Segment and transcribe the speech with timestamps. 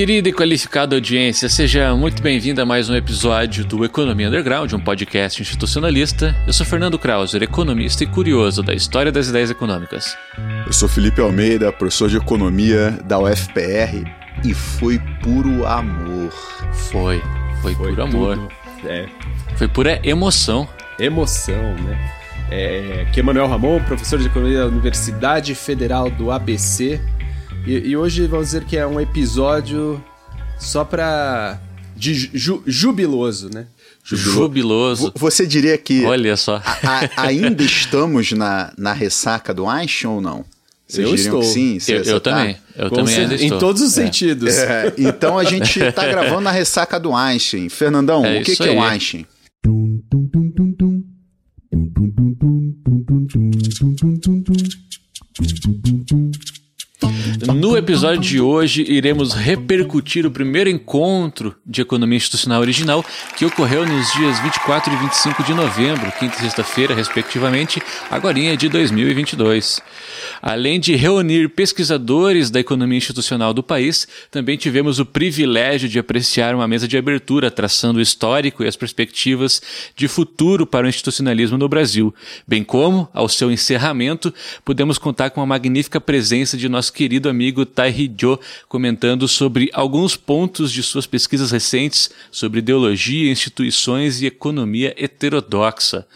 [0.00, 4.80] Querida e qualificada audiência, seja muito bem-vinda a mais um episódio do Economia Underground, um
[4.80, 6.34] podcast institucionalista.
[6.46, 10.16] Eu sou Fernando Krauser, economista e curioso da história das ideias econômicas.
[10.64, 14.10] Eu sou Felipe Almeida, professor de economia da UFPR
[14.42, 16.32] e foi puro amor.
[16.72, 17.22] Foi,
[17.60, 18.48] foi, foi puro amor.
[18.86, 19.06] É.
[19.56, 20.66] Foi pura emoção.
[20.98, 22.14] Emoção, né?
[22.50, 26.98] É, aqui é Manuel Ramon, professor de economia da Universidade Federal do ABC
[27.66, 30.02] e, e, hoje vamos dizer que é um episódio
[30.58, 31.60] só pra.
[31.96, 33.66] de ju, jubiloso, né?
[34.02, 35.12] Jubiloso.
[35.16, 36.04] Você diria que.
[36.04, 36.56] Olha só.
[36.56, 40.44] A, a, ainda estamos na, na ressaca do Einstein ou não?
[40.88, 41.42] Vocês eu estou.
[41.42, 41.78] sim?
[41.78, 42.32] Você, eu, eu tá?
[42.32, 42.56] também.
[42.76, 43.56] Eu também ainda estou.
[43.56, 44.04] Em todos os é.
[44.04, 44.56] sentidos.
[44.58, 47.68] É, então a gente está gravando na ressaca do Einstein.
[47.68, 49.26] Fernandão, é o que, que é o Einstein?
[57.54, 63.04] No episódio de hoje, iremos repercutir o primeiro encontro de economia institucional original
[63.36, 68.68] que ocorreu nos dias 24 e 25 de novembro, quinta e sexta-feira, respectivamente, agora de
[68.68, 69.80] 2022.
[70.40, 76.54] Além de reunir pesquisadores da economia institucional do país, também tivemos o privilégio de apreciar
[76.54, 79.60] uma mesa de abertura traçando o histórico e as perspectivas
[79.96, 82.14] de futuro para o institucionalismo no Brasil,
[82.46, 84.32] bem como, ao seu encerramento,
[84.64, 88.38] pudemos contar com a magnífica presença de nosso querido amigo Tairi Jo
[88.68, 96.06] comentando sobre alguns pontos de suas pesquisas recentes sobre ideologia, instituições e economia heterodoxa.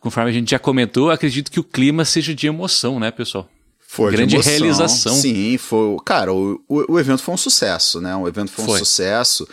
[0.00, 3.48] Conforme a gente já comentou, acredito que o clima seja de emoção, né, pessoal?
[3.92, 4.52] Foi grande emoção.
[4.52, 5.14] realização.
[5.14, 5.96] Sim, foi.
[6.04, 8.14] Cara, o, o, o, evento foi um sucesso, né?
[8.14, 8.74] O evento foi, foi.
[8.74, 9.48] um sucesso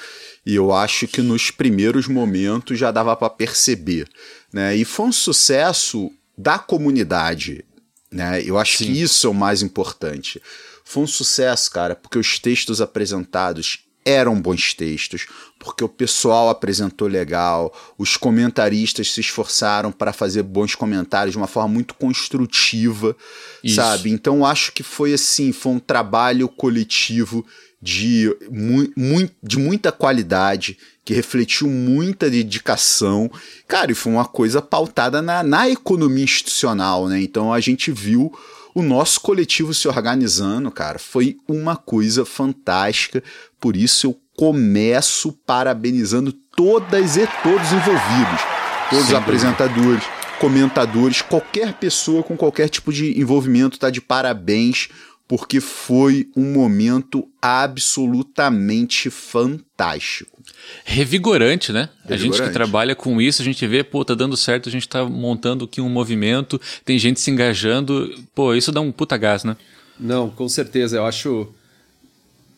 [0.45, 4.07] e eu acho que nos primeiros momentos já dava para perceber,
[4.53, 4.75] né?
[4.75, 7.65] E foi um sucesso da comunidade.
[8.11, 8.41] Né?
[8.43, 8.85] Eu acho Sim.
[8.85, 10.41] que isso é o mais importante.
[10.83, 15.27] Foi um sucesso, cara, porque os textos apresentados eram bons textos,
[15.59, 21.45] porque o pessoal apresentou legal, os comentaristas se esforçaram para fazer bons comentários de uma
[21.45, 23.13] forma muito construtiva,
[23.61, 23.75] Isso.
[23.75, 24.09] sabe?
[24.09, 27.45] Então acho que foi assim, foi um trabalho coletivo
[27.81, 33.31] de, mu de muita qualidade, que refletiu muita dedicação.
[33.67, 37.21] Cara, e foi uma coisa pautada na, na economia institucional, né?
[37.21, 38.33] Então a gente viu
[38.73, 40.99] o nosso coletivo se organizando, cara.
[40.99, 43.23] Foi uma coisa fantástica.
[43.59, 48.41] Por isso eu começo parabenizando todas e todos envolvidos.
[48.89, 50.03] Todos os apresentadores,
[50.39, 54.89] comentadores, qualquer pessoa com qualquer tipo de envolvimento tá de parabéns
[55.27, 60.41] porque foi um momento absolutamente fantástico.
[60.85, 61.89] Revigorante, né?
[62.05, 62.13] Revigorante.
[62.13, 64.87] A gente que trabalha com isso, a gente vê, pô, tá dando certo, a gente
[64.87, 69.43] tá montando aqui um movimento, tem gente se engajando, pô, isso dá um puta gás,
[69.43, 69.57] né?
[69.99, 71.53] Não, com certeza, eu acho...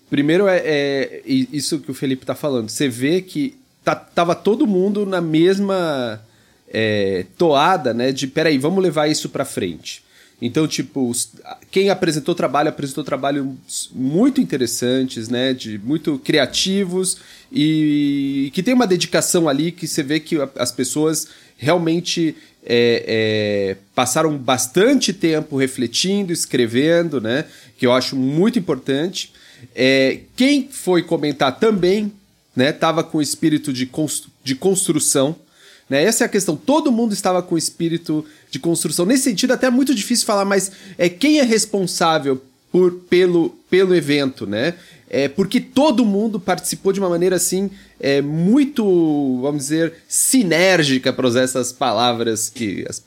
[0.10, 4.66] Primeiro é, é isso que o Felipe tá falando, você vê que tá, tava todo
[4.68, 6.22] mundo na mesma
[6.68, 10.04] é, toada, né, de peraí, vamos levar isso para frente.
[10.42, 11.12] Então, tipo,
[11.70, 15.54] quem apresentou trabalho apresentou trabalhos muito interessantes, né?
[15.54, 17.18] De muito criativos
[17.52, 21.28] e que tem uma dedicação ali que você vê que as pessoas
[21.58, 22.36] realmente
[22.66, 27.46] é, é, passaram bastante tempo refletindo, escrevendo, né?
[27.78, 29.34] Que eu acho muito importante.
[29.76, 32.14] É, quem foi comentar também,
[32.56, 32.72] né?
[32.72, 35.36] Tava com espírito de, constru de construção.
[35.90, 36.04] Né?
[36.04, 36.56] Essa é a questão.
[36.56, 39.06] Todo mundo estava com espírito de construção.
[39.06, 43.96] Nesse sentido, até é muito difícil falar, mas é quem é responsável por, pelo, pelo
[43.96, 44.76] evento, né?
[45.10, 51.28] É porque todo mundo participou de uma maneira assim é, muito, vamos dizer, sinérgica para
[51.28, 53.02] usar essas palavras que as,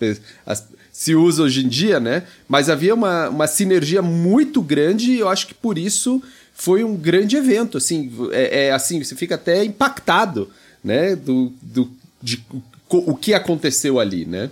[0.45, 2.25] as, se usa hoje em dia, né?
[2.49, 6.21] Mas havia uma, uma sinergia muito grande e eu acho que por isso
[6.55, 10.51] foi um grande evento, assim, é, é assim, você fica até impactado,
[10.83, 11.15] né?
[11.17, 11.91] Do, do,
[12.21, 12.45] de
[12.89, 14.51] o que aconteceu ali, né?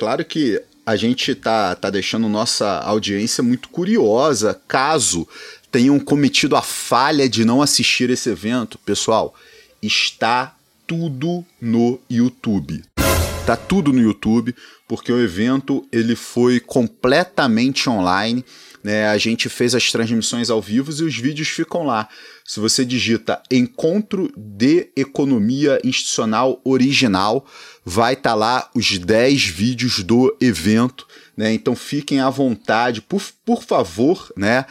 [0.00, 5.28] Claro que a gente tá, tá deixando nossa audiência muito curiosa caso
[5.70, 8.78] tenham cometido a falha de não assistir esse evento.
[8.78, 9.34] Pessoal,
[9.82, 10.56] está
[10.86, 12.82] tudo no YouTube.
[13.44, 14.56] Tá tudo no YouTube,
[14.88, 18.42] porque o evento ele foi completamente online.
[18.82, 19.06] Né?
[19.06, 22.08] A gente fez as transmissões ao vivo e os vídeos ficam lá.
[22.44, 27.46] Se você digita Encontro de Economia Institucional Original,
[27.84, 31.06] vai estar tá lá os 10 vídeos do evento,
[31.36, 31.52] né?
[31.52, 34.64] Então fiquem à vontade, por, por favor, né?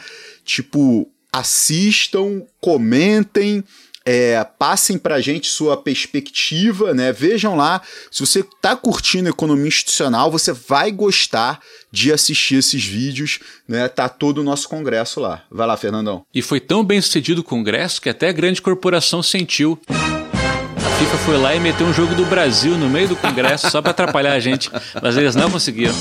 [0.44, 3.64] Tipo, assistam, comentem,
[4.04, 7.12] É, passem para a gente sua perspectiva, né?
[7.12, 11.60] Vejam lá, se você está curtindo economia institucional, você vai gostar
[11.92, 13.38] de assistir esses vídeos,
[13.68, 13.88] né?
[13.88, 15.44] Tá todo o nosso congresso lá.
[15.50, 16.24] Vai lá, Fernandão.
[16.34, 19.78] E foi tão bem sucedido o congresso que até a grande corporação sentiu.
[21.00, 23.80] A FIFA foi lá e meteu um jogo do Brasil no meio do congresso só
[23.80, 24.70] para atrapalhar a gente,
[25.00, 25.94] mas eles não conseguiram.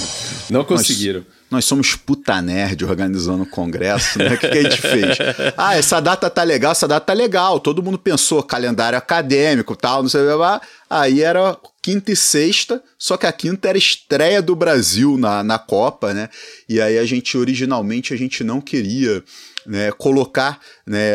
[0.50, 1.22] Não conseguiram.
[1.22, 4.34] Nós nós somos puta nerd organizando o congresso, né?
[4.34, 5.18] O que, que, a gente fez?
[5.58, 7.60] Ah, essa data tá legal, essa data tá legal.
[7.60, 10.68] Todo mundo pensou calendário acadêmico tal, não sei o que.
[10.90, 15.58] Aí era quinta e sexta, só que a quinta era estreia do Brasil na, na
[15.58, 16.30] Copa, né?
[16.68, 19.24] E aí a gente, originalmente, a gente não queria
[19.66, 21.14] né, colocar né,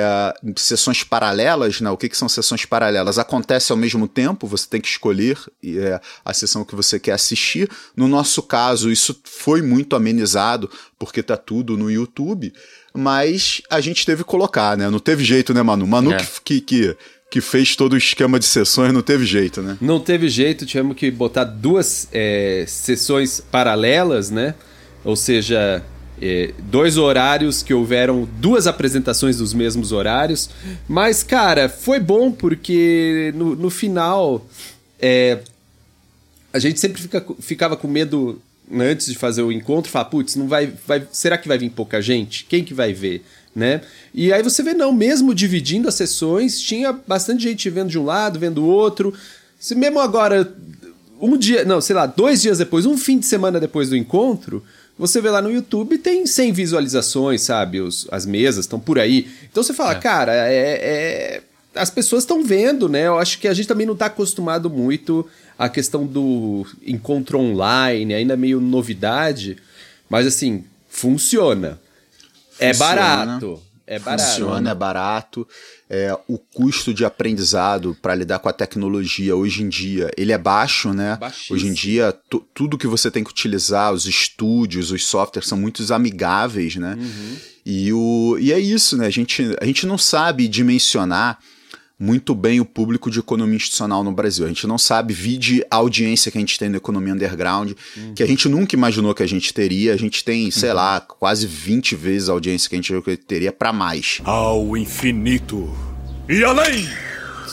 [0.56, 3.18] sessões paralelas, né, o que, que são sessões paralelas?
[3.18, 7.68] Acontece ao mesmo tempo, você tem que escolher é, a sessão que você quer assistir.
[7.96, 12.52] No nosso caso, isso foi muito amenizado, porque tá tudo no YouTube,
[12.94, 14.88] mas a gente teve que colocar, né?
[14.88, 15.86] Não teve jeito, né, Manu?
[15.86, 16.26] Manu é.
[16.44, 16.96] que, que,
[17.30, 19.76] que fez todo o esquema de sessões, não teve jeito, né?
[19.80, 24.54] Não teve jeito, tivemos que botar duas é, sessões paralelas, né?
[25.04, 25.84] Ou seja,
[26.70, 30.50] dois horários que houveram duas apresentações dos mesmos horários.
[30.88, 34.46] Mas, cara, foi bom porque no, no final
[34.98, 35.40] é,
[36.52, 38.40] a gente sempre fica, ficava com medo
[38.72, 42.00] antes de fazer o encontro, falar, putz, não vai, vai, será que vai vir pouca
[42.00, 42.44] gente?
[42.44, 43.22] Quem que vai ver?
[43.54, 43.82] Né?
[44.12, 48.04] E aí você vê, não, mesmo dividindo as sessões, tinha bastante gente vendo de um
[48.04, 49.14] lado, vendo do outro.
[49.60, 50.52] Se mesmo agora,
[51.20, 54.62] um dia, não, sei lá, dois dias depois, um fim de semana depois do encontro,
[54.98, 57.80] você vê lá no YouTube tem 100 visualizações, sabe?
[57.80, 59.28] Os, as mesas estão por aí.
[59.50, 59.96] Então você fala, é.
[59.96, 61.42] cara, é, é,
[61.74, 63.08] as pessoas estão vendo, né?
[63.08, 68.14] Eu acho que a gente também não está acostumado muito à questão do encontro online,
[68.14, 69.56] ainda meio novidade.
[70.08, 71.80] Mas assim, funciona.
[72.58, 72.72] É funciona.
[72.72, 73.62] É barato.
[73.86, 74.30] É barato.
[74.30, 75.48] Funciona, é barato.
[75.88, 80.38] É, o custo de aprendizado para lidar com a tecnologia hoje em dia ele é
[80.38, 81.16] baixo, né?
[81.20, 81.56] Baixíssimo.
[81.56, 82.14] Hoje em dia,
[82.54, 86.96] tudo que você tem que utilizar, os estúdios, os softwares são muito amigáveis, né?
[86.98, 87.36] Uhum.
[87.66, 89.06] E, o, e é isso, né?
[89.06, 91.38] A gente, a gente não sabe dimensionar
[91.98, 94.44] muito bem o público de economia institucional no Brasil.
[94.44, 98.14] A gente não sabe, vide a audiência que a gente tem no Economia Underground, uhum.
[98.14, 99.94] que a gente nunca imaginou que a gente teria.
[99.94, 100.76] A gente tem, sei uhum.
[100.76, 104.20] lá, quase 20 vezes a audiência que a gente teria para mais.
[104.24, 105.72] Ao infinito
[106.28, 106.88] e além!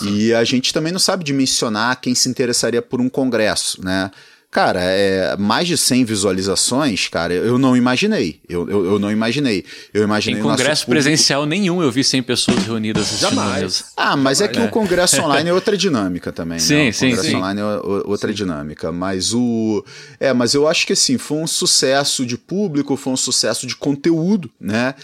[0.04, 4.10] E a gente também não sabe dimensionar quem se interessaria por um congresso, né?
[4.52, 8.42] Cara, é, mais de 100 visualizações, cara, eu não imaginei.
[8.50, 9.64] Eu, eu, eu não imaginei.
[9.94, 10.42] Eu imaginei.
[10.42, 13.86] Em congresso presencial nenhum eu vi 100 pessoas reunidas assistindo Jamais.
[13.96, 14.42] Ah, mas Jamais.
[14.42, 16.60] é que o congresso online é outra dinâmica também.
[16.60, 16.92] Sim, né?
[16.92, 17.36] sim, O congresso sim.
[17.38, 18.36] online é outra sim.
[18.36, 18.92] dinâmica.
[18.92, 19.86] Mas o.
[20.20, 23.78] É, mas eu acho que assim, foi um sucesso de público, foi um sucesso de
[23.78, 24.96] conteúdo, né?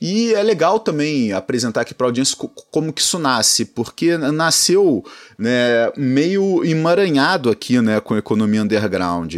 [0.00, 2.34] E é legal também apresentar aqui para a audiência
[2.70, 5.04] como que isso nasce, porque nasceu
[5.38, 9.36] né, meio emaranhado aqui né, com a economia underground.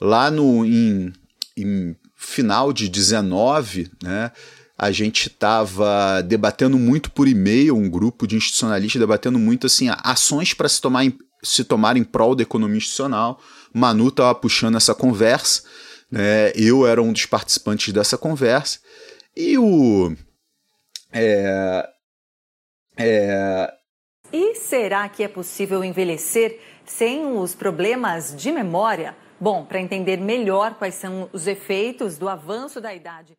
[0.00, 1.12] Lá no em,
[1.56, 4.30] em final de 19, né,
[4.78, 10.54] a gente estava debatendo muito por e-mail, um grupo de institucionalistas debatendo muito assim, ações
[10.54, 13.40] para se tomar em, se tomar em prol da economia institucional.
[13.72, 15.64] Manu estava puxando essa conversa,
[16.08, 18.78] né, eu era um dos participantes dessa conversa.
[19.36, 20.16] E o.
[21.12, 21.88] É,
[22.96, 23.74] é...
[24.32, 29.16] E será que é possível envelhecer sem os problemas de memória?
[29.40, 33.36] Bom, para entender melhor quais são os efeitos do avanço da idade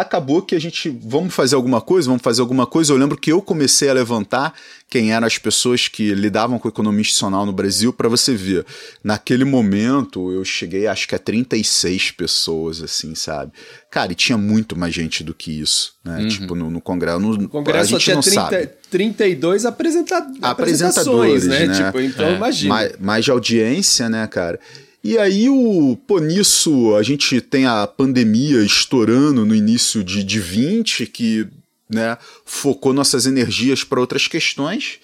[0.00, 2.92] acabou que a gente, vamos fazer alguma coisa, vamos fazer alguma coisa.
[2.92, 4.54] Eu lembro que eu comecei a levantar
[4.88, 8.66] quem eram as pessoas que lidavam com economia institucional no Brasil, para você ver.
[9.04, 13.52] Naquele momento, eu cheguei, acho que a 36 pessoas, assim, sabe?
[13.90, 16.18] Cara, e tinha muito mais gente do que isso, né?
[16.18, 16.28] Uhum.
[16.28, 17.20] Tipo, no, no Congresso.
[17.20, 18.70] No, no Congresso a gente não 30, sabe.
[18.90, 21.66] 32 apresenta apresentadores, né?
[21.66, 21.74] né?
[21.74, 22.34] Tipo, então é.
[22.34, 22.74] imagina.
[22.74, 24.58] Mais, mais de audiência, né, cara?
[25.02, 30.38] E aí, o, pô, nisso a gente tem a pandemia estourando no início de, de
[30.38, 31.48] 20, que
[31.88, 34.98] né, focou nossas energias para outras questões.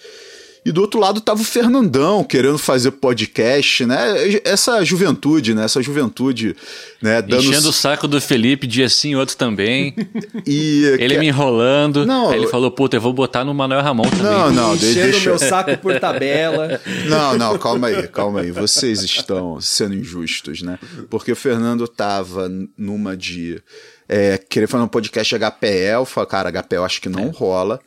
[0.66, 4.40] E do outro lado tava o Fernandão querendo fazer podcast, né?
[4.42, 5.64] Essa juventude, né?
[5.64, 6.56] Essa juventude,
[7.00, 7.22] né?
[7.22, 7.40] Dando...
[7.40, 9.94] Enchendo o saco do Felipe, dia sim, outro também.
[10.44, 11.20] e ele que...
[11.20, 12.04] me enrolando.
[12.04, 14.24] Não, aí ele falou, puta, eu vou botar no Manuel Ramon também.
[14.24, 15.30] Não, não, Enchendo deixa...
[15.30, 16.80] meu saco por tabela.
[17.06, 18.50] Não, não, calma aí, calma aí.
[18.50, 20.80] Vocês estão sendo injustos, né?
[21.08, 23.62] Porque o Fernando tava numa de...
[24.08, 27.30] É, querer fazer um podcast HPL, falei, cara, HPL acho que não é.
[27.32, 27.80] rola.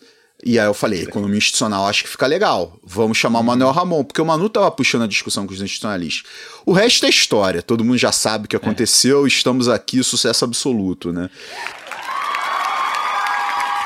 [0.43, 2.79] E aí eu falei, economia institucional acho que fica legal.
[2.83, 6.31] Vamos chamar o Manuel Ramon, porque o Manu tava puxando a discussão com os institucionalistas.
[6.65, 9.27] O resto é história, todo mundo já sabe o que aconteceu, é.
[9.27, 11.29] estamos aqui, sucesso absoluto, né?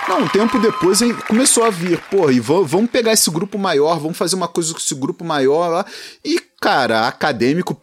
[0.07, 4.17] Não, um tempo depois começou a vir, pô, e vamos pegar esse grupo maior, vamos
[4.17, 5.85] fazer uma coisa com esse grupo maior lá.
[6.23, 7.75] E, cara, acadêmico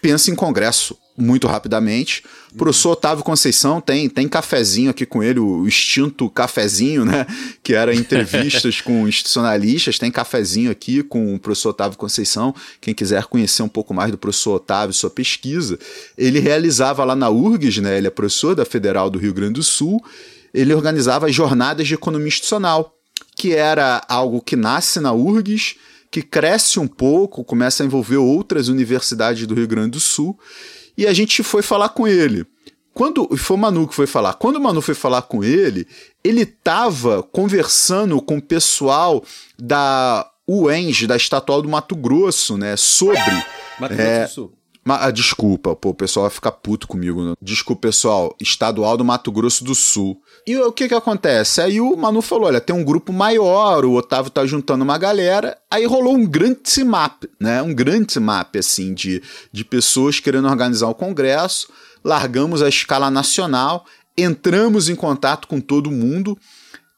[0.00, 2.24] pensa em congresso muito rapidamente.
[2.52, 7.26] O professor Otávio Conceição tem, tem cafezinho aqui com ele, o extinto cafezinho, né?
[7.62, 9.98] Que era entrevistas com institucionalistas.
[9.98, 12.54] Tem cafezinho aqui com o professor Otávio Conceição.
[12.80, 15.78] Quem quiser conhecer um pouco mais do professor Otávio, sua pesquisa.
[16.18, 17.96] Ele realizava lá na URGS, né?
[17.96, 20.04] Ele é professor da Federal do Rio Grande do Sul.
[20.52, 22.94] Ele organizava as jornadas de economia institucional,
[23.36, 25.76] que era algo que nasce na URGS
[26.10, 30.38] que cresce um pouco, começa a envolver outras universidades do Rio Grande do Sul
[30.96, 32.46] e a gente foi falar com ele.
[32.92, 34.34] Quando foi o Manu que foi falar.
[34.34, 35.86] Quando o Manu foi falar com ele,
[36.22, 39.24] ele estava conversando com o pessoal
[39.58, 43.18] da UENG, da Estatual do Mato Grosso, né, sobre
[43.80, 44.52] Mato Grosso é, do Sul.
[44.86, 47.24] Ah, desculpa, pô, o pessoal vai ficar puto comigo.
[47.24, 47.34] Né?
[47.40, 48.36] Desculpa, pessoal.
[48.40, 50.20] Estadual do Mato Grosso do Sul.
[50.46, 51.62] E o que que acontece?
[51.62, 55.56] Aí o Manu falou: olha, tem um grupo maior, o Otávio tá juntando uma galera.
[55.70, 57.62] Aí rolou um grande map, né?
[57.62, 61.68] Um grande map, assim, de, de pessoas querendo organizar o congresso.
[62.04, 63.86] Largamos a escala nacional,
[64.18, 66.38] entramos em contato com todo mundo.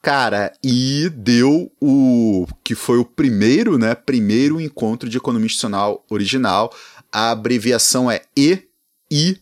[0.01, 3.95] Cara, e deu o que foi o primeiro, né?
[3.95, 6.71] Primeiro encontro de economia institucional original
[7.11, 9.39] a abreviação é EINST,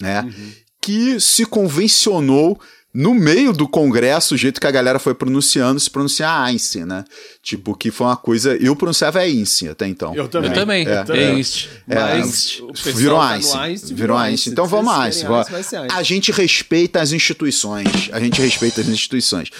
[0.00, 0.22] né?
[0.22, 0.52] Uhum.
[0.80, 2.58] Que se convencionou
[2.92, 7.04] no meio do congresso, o jeito que a galera foi pronunciando, se pronunciar Einstein, né?
[7.42, 8.56] Tipo, que foi uma coisa.
[8.56, 10.14] Eu pronunciava Einstein até então.
[10.14, 10.50] Eu também.
[10.50, 10.56] Né?
[10.56, 10.88] Eu também.
[10.88, 11.70] É, é, Einstein.
[11.88, 12.62] É, Mas
[12.96, 13.60] virou tá Einstein.
[13.60, 13.94] Einstein.
[13.94, 14.52] Virou Einstein.
[14.52, 15.30] Então vamos Einstein.
[15.32, 15.88] Einstein.
[15.92, 18.08] A gente respeita as instituições.
[18.10, 19.50] A gente respeita as instituições.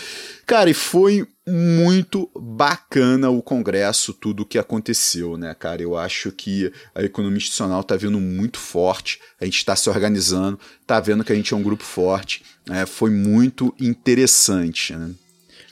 [0.46, 5.82] Cara, e foi muito bacana o congresso, tudo o que aconteceu, né, cara?
[5.82, 10.58] Eu acho que a economia institucional tá vindo muito forte, a gente está se organizando,
[10.86, 12.86] tá vendo que a gente é um grupo forte, né?
[12.86, 15.10] foi muito interessante, né?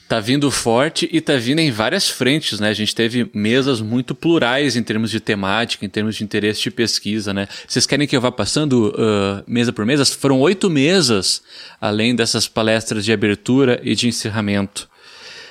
[0.09, 2.69] Tá vindo forte e tá vindo em várias frentes, né?
[2.69, 6.71] A gente teve mesas muito plurais em termos de temática, em termos de interesse de
[6.71, 7.49] pesquisa, né?
[7.67, 10.05] Vocês querem que eu vá passando uh, mesa por mesa?
[10.05, 11.43] Foram oito mesas,
[11.81, 14.89] além dessas palestras de abertura e de encerramento.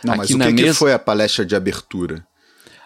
[0.06, 0.68] Não, mas o que, mesa...
[0.68, 2.26] que foi a palestra de abertura?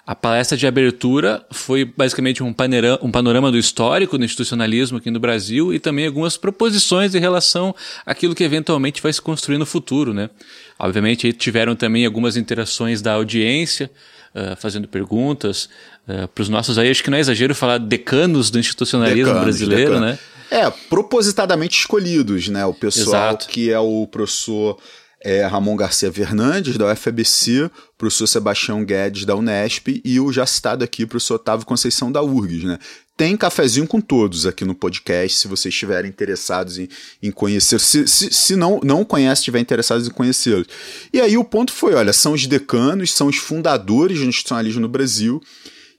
[0.09, 5.11] A palestra de abertura foi basicamente um, panorama, um panorama do histórico do institucionalismo aqui
[5.11, 9.67] no Brasil e também algumas proposições em relação àquilo que eventualmente vai se construir no
[9.67, 10.31] futuro, né?
[10.79, 13.91] Obviamente tiveram também algumas interações da audiência,
[14.33, 15.69] uh, fazendo perguntas
[16.07, 19.43] uh, para os nossos aí, acho que não é exagero falar decanos do institucionalismo decanos,
[19.43, 20.09] brasileiro, decanos.
[20.09, 20.19] né?
[20.49, 22.65] É, propositadamente escolhidos, né?
[22.65, 23.47] O pessoal Exato.
[23.47, 24.79] que é o professor
[25.21, 30.45] é Ramon Garcia Fernandes, da UFABC, o professor Sebastião Guedes, da Unesp, e o já
[30.45, 32.79] citado aqui, o professor Otávio Conceição, da URGS, né?
[33.17, 36.87] Tem cafezinho com todos aqui no podcast, se vocês estiverem interessados em,
[37.21, 37.77] em conhecer.
[37.77, 40.67] Se, se, se não, não conhece, estiver interessados em conhecê-los.
[41.11, 44.87] E aí o ponto foi, olha, são os decanos, são os fundadores do institucionalismo no
[44.87, 45.41] Brasil,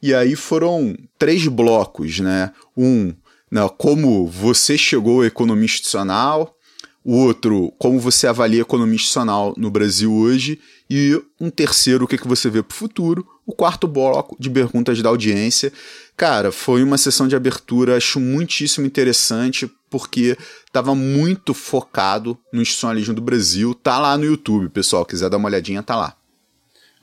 [0.03, 2.53] e aí foram três blocos, né?
[2.75, 3.13] Um,
[3.51, 6.57] né, como você chegou à economia institucional,
[7.05, 12.09] o outro, como você avalia a economia institucional no Brasil hoje, e um terceiro, o
[12.09, 15.73] que, que você vê para o futuro, o quarto bloco de perguntas da audiência.
[16.17, 23.15] Cara, foi uma sessão de abertura, acho muitíssimo interessante, porque estava muito focado no institucionalismo
[23.15, 23.75] do Brasil.
[23.75, 26.17] Tá lá no YouTube, pessoal, quiser dar uma olhadinha, tá lá.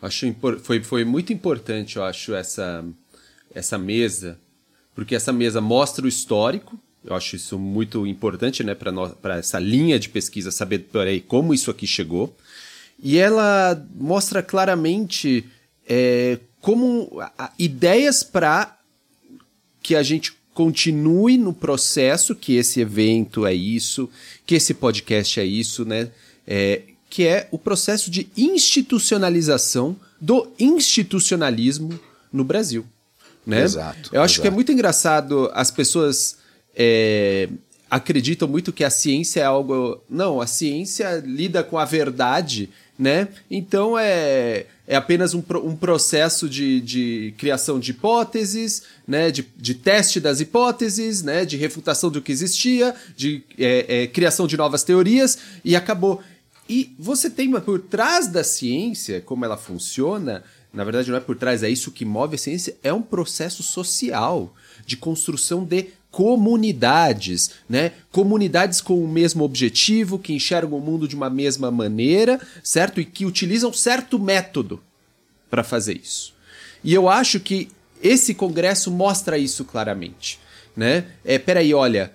[0.01, 2.85] Acho foi, foi muito importante, eu acho, essa,
[3.53, 4.39] essa mesa,
[4.93, 9.99] porque essa mesa mostra o histórico, eu acho isso muito importante, né, para essa linha
[9.99, 12.35] de pesquisa, saber peraí, como isso aqui chegou.
[13.01, 15.45] E ela mostra claramente
[15.87, 17.21] é, como
[17.57, 18.77] ideias para
[19.81, 24.09] que a gente continue no processo, que esse evento é isso,
[24.45, 26.09] que esse podcast é isso, né?
[26.47, 31.97] É, que é o processo de institucionalização do institucionalismo
[32.33, 32.85] no Brasil.
[33.45, 33.61] Né?
[33.61, 34.09] Exato.
[34.11, 34.41] Eu acho exato.
[34.41, 36.37] que é muito engraçado as pessoas
[36.77, 37.49] é,
[37.89, 39.99] acreditam muito que a ciência é algo.
[40.07, 43.27] Não, a ciência lida com a verdade, né?
[43.49, 49.31] Então é, é apenas um, um processo de, de criação de hipóteses, né?
[49.31, 51.45] De, de teste das hipóteses, né?
[51.45, 56.21] De refutação do que existia, de é, é, criação de novas teorias e acabou.
[56.69, 60.43] E você tem por trás da ciência, como ela funciona,
[60.73, 63.63] na verdade não é por trás, é isso que move a ciência, é um processo
[63.63, 64.53] social
[64.85, 67.91] de construção de comunidades, né?
[68.11, 72.99] Comunidades com o mesmo objetivo, que enxergam o mundo de uma mesma maneira, certo?
[72.99, 74.81] E que utilizam certo método
[75.47, 76.33] para fazer isso.
[76.83, 77.69] E eu acho que
[78.01, 80.39] esse congresso mostra isso claramente,
[80.75, 81.05] né?
[81.23, 82.11] É, peraí, olha,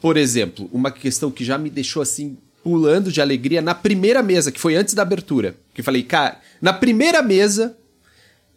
[0.00, 4.50] por exemplo, uma questão que já me deixou assim pulando de alegria na primeira mesa,
[4.50, 5.54] que foi antes da abertura.
[5.72, 7.76] Que eu falei, cara, na primeira mesa,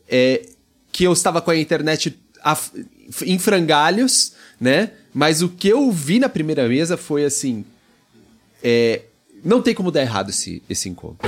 [0.08, 0.48] é,
[0.92, 2.20] que eu estava com a internet
[3.24, 4.92] em frangalhos, né?
[5.14, 7.64] Mas o que eu vi na primeira mesa foi assim.
[8.62, 9.02] É,
[9.44, 11.28] não tem como dar errado esse, esse encontro.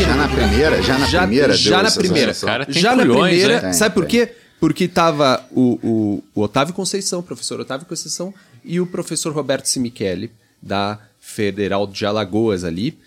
[0.00, 0.82] já na primeira?
[0.82, 1.56] Já na já, primeira?
[1.56, 2.34] Já na primeira.
[2.34, 3.62] Cara, já na primeira.
[3.62, 3.72] Né?
[3.72, 4.32] Sabe por quê?
[4.60, 8.32] Porque tava o, o, o, Otávio Conceição, o professor Otávio Conceição,
[8.64, 12.98] e o professor Roberto Simichele, da Federal de Alagoas ali.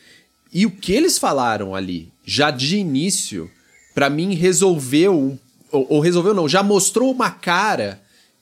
[0.53, 3.49] E o que eles falaram ali, já de início,
[3.93, 5.37] para mim resolveu,
[5.71, 7.99] ou, ou resolveu não, já mostrou uma cara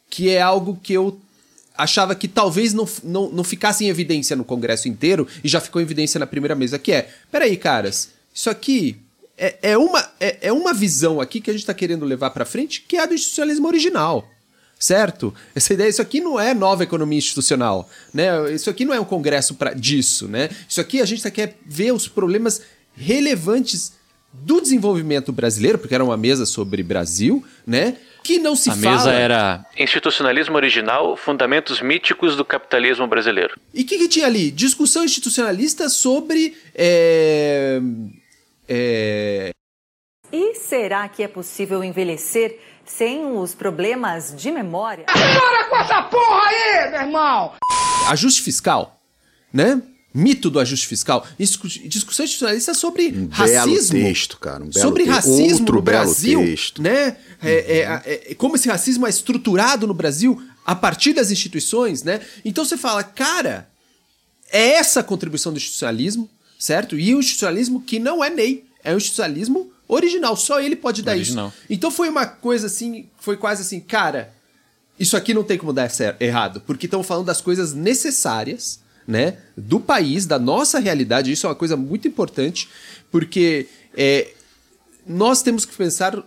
[0.10, 1.20] que é algo que eu
[1.78, 5.82] achava que talvez não, não, não ficasse em evidência no Congresso inteiro e já ficou
[5.82, 8.98] em evidência na primeira mesa, que é, peraí, caras, isso aqui
[9.38, 12.46] é, é, uma, é, é uma visão aqui que a gente está querendo levar para
[12.46, 14.30] frente que é a do institucionalismo original.
[14.78, 15.34] Certo?
[15.56, 18.54] Essa ideia, isso aqui não é nova economia institucional, né?
[18.54, 20.50] Isso aqui não é um congresso para disso, né?
[20.68, 22.62] Isso aqui a gente tá, quer ver os problemas
[22.94, 23.94] relevantes
[24.34, 27.96] do desenvolvimento brasileiro, porque era uma mesa sobre Brasil, né?
[28.26, 28.88] Que não se a fala.
[28.88, 33.56] A mesa era Institucionalismo Original, Fundamentos Míticos do Capitalismo Brasileiro.
[33.72, 34.50] E o que, que, tinha ali?
[34.50, 36.58] Discussão institucionalista sobre.
[36.74, 37.80] É,
[38.68, 39.52] é...
[40.34, 45.06] E será que é possível envelhecer sem os problemas de memória?
[45.06, 47.54] Para com essa porra aí, meu irmão!
[48.10, 49.00] Ajuste fiscal,
[49.54, 49.82] né?
[50.16, 53.94] Mito do ajuste fiscal, discussão institucionalista sobre um racismo.
[53.94, 54.64] Belo texto, cara.
[54.64, 56.82] Um sobre racismo Outro no Brasil, texto.
[56.82, 57.18] né?
[57.44, 62.02] É, é, é, é, como esse racismo é estruturado no Brasil a partir das instituições,
[62.02, 62.22] né?
[62.46, 63.70] Então você fala, cara,
[64.50, 66.98] é essa a contribuição do institucionalismo, certo?
[66.98, 71.12] E o institucionalismo que não é Ney, é o institucionalismo original, só ele pode dar
[71.12, 71.50] original.
[71.50, 71.58] isso.
[71.70, 74.34] Então foi uma coisa assim, foi quase assim, cara,
[74.98, 75.92] isso aqui não tem como dar
[76.22, 81.32] errado, porque estão falando das coisas necessárias né, do país, da nossa realidade.
[81.32, 82.70] Isso é uma coisa muito importante,
[83.12, 84.30] porque é,
[85.06, 86.24] nós temos que pensar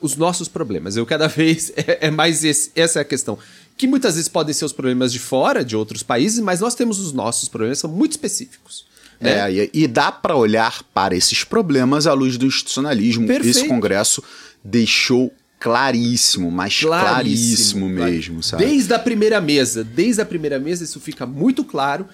[0.00, 0.96] os nossos problemas.
[0.96, 3.38] Eu cada vez é, é mais esse, essa é a questão.
[3.76, 6.98] Que muitas vezes podem ser os problemas de fora, de outros países, mas nós temos
[6.98, 8.84] os nossos problemas, são muito específicos.
[9.20, 9.38] Né?
[9.38, 13.26] É, e, e dá para olhar para esses problemas à luz do institucionalismo.
[13.26, 13.58] Perfeito.
[13.58, 14.22] Esse Congresso
[14.62, 18.66] deixou claríssimo, mas claríssimo, claríssimo mesmo, sabe?
[18.66, 22.08] Desde a primeira mesa, desde a primeira mesa isso fica muito claro.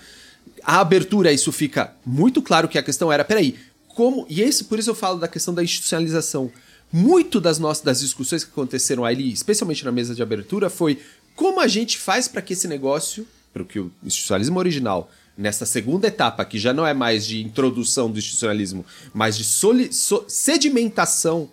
[0.62, 3.56] A abertura isso fica muito claro que a questão era, peraí,
[3.88, 6.52] como e esse por isso eu falo da questão da institucionalização.
[6.92, 11.00] Muito das nossas das discussões que aconteceram ali, especialmente na mesa de abertura, foi
[11.34, 16.08] como a gente faz para que esse negócio, para que o institucionalismo original nessa segunda
[16.08, 18.84] etapa, que já não é mais de introdução do institucionalismo,
[19.14, 21.48] mas de soli, so, sedimentação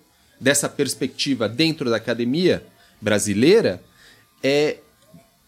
[0.45, 2.63] dessa perspectiva dentro da academia
[3.01, 3.81] brasileira
[4.43, 4.77] é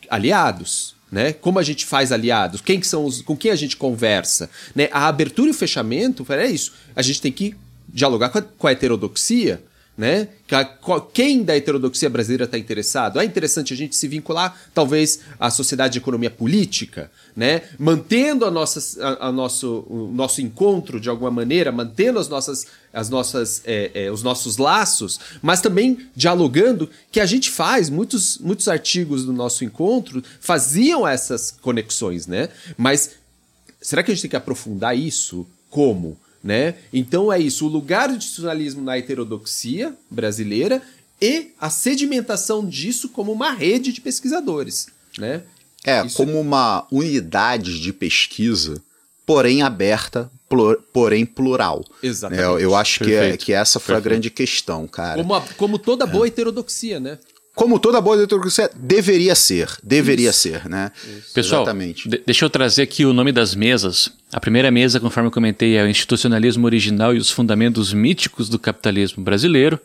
[0.09, 0.95] aliados.
[1.11, 1.33] Né?
[1.33, 2.61] Como a gente faz aliados?
[2.61, 4.49] Quem que são os, com quem a gente conversa?
[4.73, 4.89] Né?
[4.91, 6.73] A abertura e o fechamento é isso.
[6.95, 7.55] A gente tem que
[7.87, 9.61] dialogar com a, com a heterodoxia,
[9.97, 10.27] né?
[11.11, 13.19] Quem da heterodoxia brasileira está interessado?
[13.19, 17.63] É interessante a gente se vincular, talvez, à sociedade de economia política, né?
[17.79, 22.67] Mantendo a nossa, a, a nosso, o nosso encontro de alguma maneira, mantendo as nossas,
[22.93, 28.37] as nossas, é, é, os nossos laços, mas também dialogando, que a gente faz, muitos,
[28.37, 32.49] muitos artigos do nosso encontro faziam essas conexões, né?
[32.77, 33.11] Mas
[33.81, 35.47] será que a gente tem que aprofundar isso?
[35.71, 36.17] Como?
[36.47, 36.75] Né?
[36.93, 40.81] Então é isso, o lugar do institucionalismo na heterodoxia brasileira
[41.21, 45.43] e a sedimentação disso como uma rede de pesquisadores, né?
[45.85, 46.39] É, isso como é...
[46.39, 48.81] uma unidade de pesquisa,
[49.25, 50.31] porém aberta,
[50.93, 51.83] porém plural.
[52.01, 52.41] Exatamente.
[52.41, 54.07] É, eu acho que, é, que essa foi Perfeito.
[54.07, 55.21] a grande questão, cara.
[55.21, 56.29] Como, a, como toda boa é.
[56.29, 57.19] heterodoxia, né?
[57.57, 59.67] Como toda boa heterodoxia deveria ser.
[59.81, 60.41] Deveria Isso.
[60.41, 60.91] ser, né?
[60.95, 61.33] Isso.
[61.33, 62.07] Pessoal, Exatamente.
[62.23, 64.11] deixa eu trazer aqui o nome das mesas.
[64.31, 68.59] A primeira mesa, conforme eu comentei, é o institucionalismo original e os fundamentos míticos do
[68.59, 69.79] capitalismo brasileiro.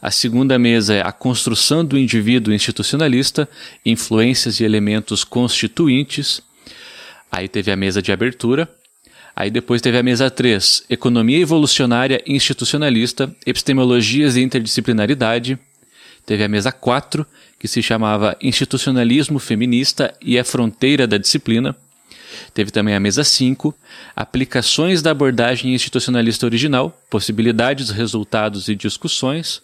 [0.00, 3.46] A segunda mesa é a construção do indivíduo institucionalista,
[3.84, 6.40] influências e elementos constituintes.
[7.30, 8.66] Aí teve a mesa de abertura.
[9.36, 15.58] Aí depois teve a mesa 3, economia evolucionária institucionalista, epistemologias e interdisciplinaridade.
[16.30, 17.26] Teve a mesa 4,
[17.58, 21.74] que se chamava Institucionalismo Feminista e a Fronteira da Disciplina.
[22.54, 23.74] Teve também a mesa 5,
[24.14, 29.60] Aplicações da abordagem institucionalista original, possibilidades, resultados e discussões.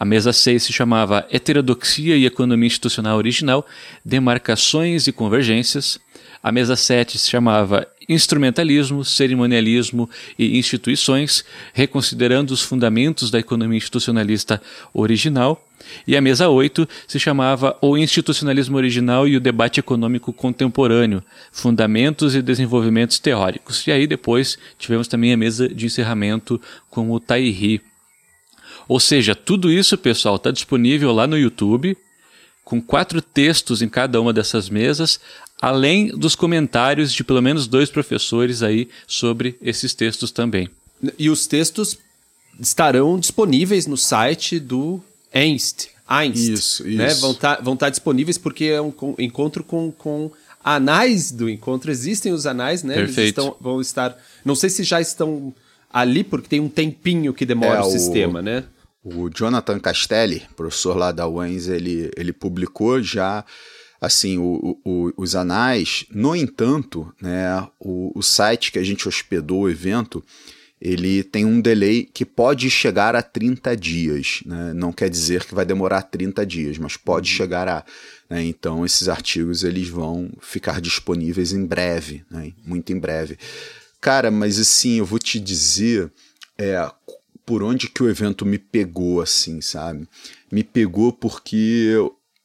[0.00, 3.66] A mesa 6 se chamava Heterodoxia e Economia Institucional Original,
[4.02, 6.00] Demarcações e Convergências.
[6.42, 14.60] A mesa 7 se chamava instrumentalismo, cerimonialismo e instituições, reconsiderando os fundamentos da economia institucionalista
[14.94, 15.62] original.
[16.06, 22.34] E a mesa 8 se chamava O Institucionalismo Original e o Debate Econômico Contemporâneo, Fundamentos
[22.34, 23.86] e Desenvolvimentos Teóricos.
[23.86, 27.80] E aí depois tivemos também a mesa de encerramento com o Tairi.
[28.88, 31.96] Ou seja, tudo isso, pessoal, está disponível lá no YouTube,
[32.64, 35.20] com quatro textos em cada uma dessas mesas,
[35.60, 40.68] além dos comentários de pelo menos dois professores aí sobre esses textos também.
[41.18, 41.98] E os textos
[42.60, 45.00] estarão disponíveis no site do
[45.32, 45.88] Einst.
[46.08, 47.08] Einst isso, né?
[47.08, 47.20] isso.
[47.20, 50.30] Vão estar tá, vão tá disponíveis porque é um encontro com, com
[50.64, 51.90] anais do encontro.
[51.90, 52.94] Existem os anais, né?
[52.94, 53.20] Perfeito.
[53.20, 54.16] Eles estão, vão estar.
[54.44, 55.54] Não sei se já estão
[55.92, 58.64] ali, porque tem um tempinho que demora É, o, o- sistema, né?
[59.04, 63.44] O Jonathan Castelli, professor lá da UENS, ele, ele publicou já
[64.00, 66.04] assim o, o- os anais.
[66.10, 70.24] No entanto, né, o, o site que a gente hospedou o evento,
[70.80, 74.40] ele tem um delay que pode chegar a 30 dias.
[74.46, 74.72] Né?
[74.74, 77.84] Não quer dizer que vai demorar 30 dias, mas pode chegar a.
[78.30, 78.44] né?
[78.44, 82.52] Então, esses artigos eles vão ficar disponíveis em breve, né?
[82.64, 83.36] muito em breve.
[84.00, 86.12] Cara, mas assim, eu vou te dizer
[86.56, 86.88] é,
[87.44, 90.06] por onde que o evento me pegou, assim, sabe?
[90.52, 91.94] Me pegou porque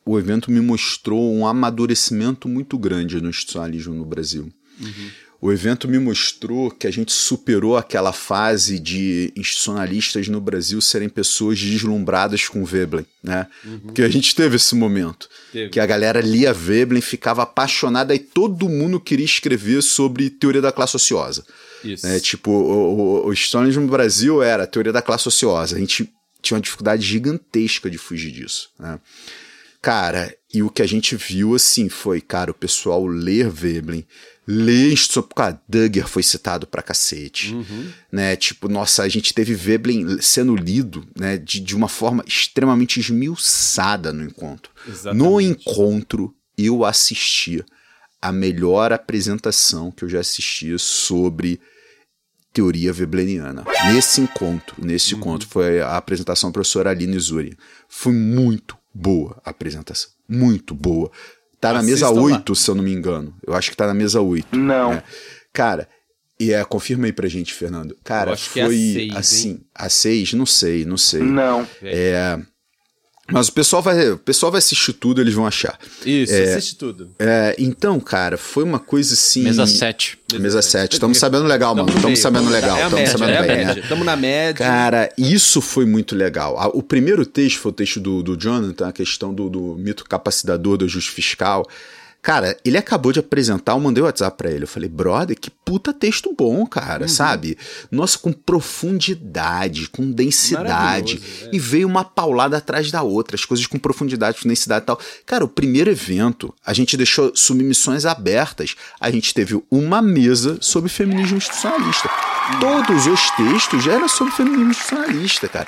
[0.06, 4.52] o evento me mostrou um amadurecimento muito grande no institucionalismo no Brasil.
[5.44, 11.10] O evento me mostrou que a gente superou aquela fase de institucionalistas no Brasil serem
[11.10, 13.48] pessoas deslumbradas com Veblen, né?
[13.84, 15.28] Porque a gente teve esse momento.
[15.52, 15.70] Teve.
[15.70, 20.72] Que a galera lia Veblen, ficava apaixonada e todo mundo queria escrever sobre teoria da
[20.72, 21.46] classe ociosa.
[21.84, 22.08] Isso.
[22.08, 25.76] É, tipo, o, o, o historianismo no Brasil era a teoria da classe ociosa.
[25.76, 26.10] A gente
[26.42, 28.70] tinha uma dificuldade gigantesca de fugir disso.
[28.80, 28.98] Né?
[29.84, 34.08] Cara, e o que a gente viu assim foi, cara, o pessoal ler Veblen,
[34.48, 34.96] ler
[35.36, 37.54] cara, Dugger foi citado pra cacete,
[38.10, 38.38] né?
[38.38, 44.14] Tipo, nossa, a gente teve Veblen sendo lido, né, de, de uma forma extremamente esmiuçada
[44.14, 44.72] no encontro.
[44.88, 45.22] Exatamente.
[45.22, 47.62] No encontro, eu assisti
[48.22, 51.60] a melhor apresentação que eu já assisti sobre
[52.54, 53.66] teoria vebleniana.
[53.92, 57.58] Nesse encontro, nesse encontro, foi a apresentação da professora Aline Zuri.
[57.90, 60.12] Foi muito boa a apresentação.
[60.28, 61.12] Muito boa.
[61.60, 62.38] Tá na mesa Assistam lá.
[62.38, 63.34] 8, se eu não me engano.
[63.46, 64.58] Eu acho que tá na mesa 8.
[64.58, 65.02] Não.
[65.54, 65.88] Cara,
[66.40, 67.98] e é, confirma aí pra gente, Fernando.
[68.04, 69.12] Cara, que é a foi seis, hein?
[69.16, 69.62] assim.
[69.74, 70.34] A 6?
[70.34, 71.22] Não sei, não sei.
[71.22, 71.68] Não.
[71.82, 72.38] É.
[73.32, 75.80] Mas o pessoal vai, o pessoal vai assistir tudo, eles vão achar.
[76.06, 76.44] Isso, É.
[76.56, 77.10] assiste tudo.
[77.18, 79.44] É, então, cara, foi uma coisa assim.
[79.44, 80.20] Mesa 7.
[80.40, 80.94] Mesa 7.
[80.94, 81.90] Estamos sabendo legal, mano.
[81.90, 82.76] Estamos sabendo legal.
[82.78, 83.80] É Estamos média, sabendo é bem, né?
[83.80, 84.66] Estamos na média.
[84.66, 86.72] Cara, isso foi muito legal.
[86.74, 90.78] O primeiro texto foi o texto do, do Jonathan, a questão do, do mito capacidador
[90.78, 91.66] do ajuste fiscal.
[92.24, 94.64] Cara, ele acabou de apresentar, eu mandei o WhatsApp pra ele.
[94.64, 97.58] Eu falei, brother, que puta texto bom, cara, sabe?
[97.92, 98.32] Nossa, com
[98.94, 101.20] profundidade, com densidade.
[101.20, 104.86] Maravilhoso, E veio uma paulada atrás da outra, as coisas com profundidade, com densidade e
[104.88, 105.00] tal.
[105.26, 108.76] Cara, o primeiro evento, a gente deixou submissões abertas.
[109.00, 112.10] A gente teve uma mesa sobre feminismo institucionalista.
[112.60, 115.68] Todos os textos já eram sobre feminismo institucionalista, cara.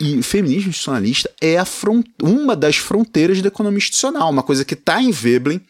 [0.00, 4.64] E o feminismo institucionalista é a fron- uma das fronteiras da economia institucional, uma coisa
[4.64, 5.60] que está em Veblen,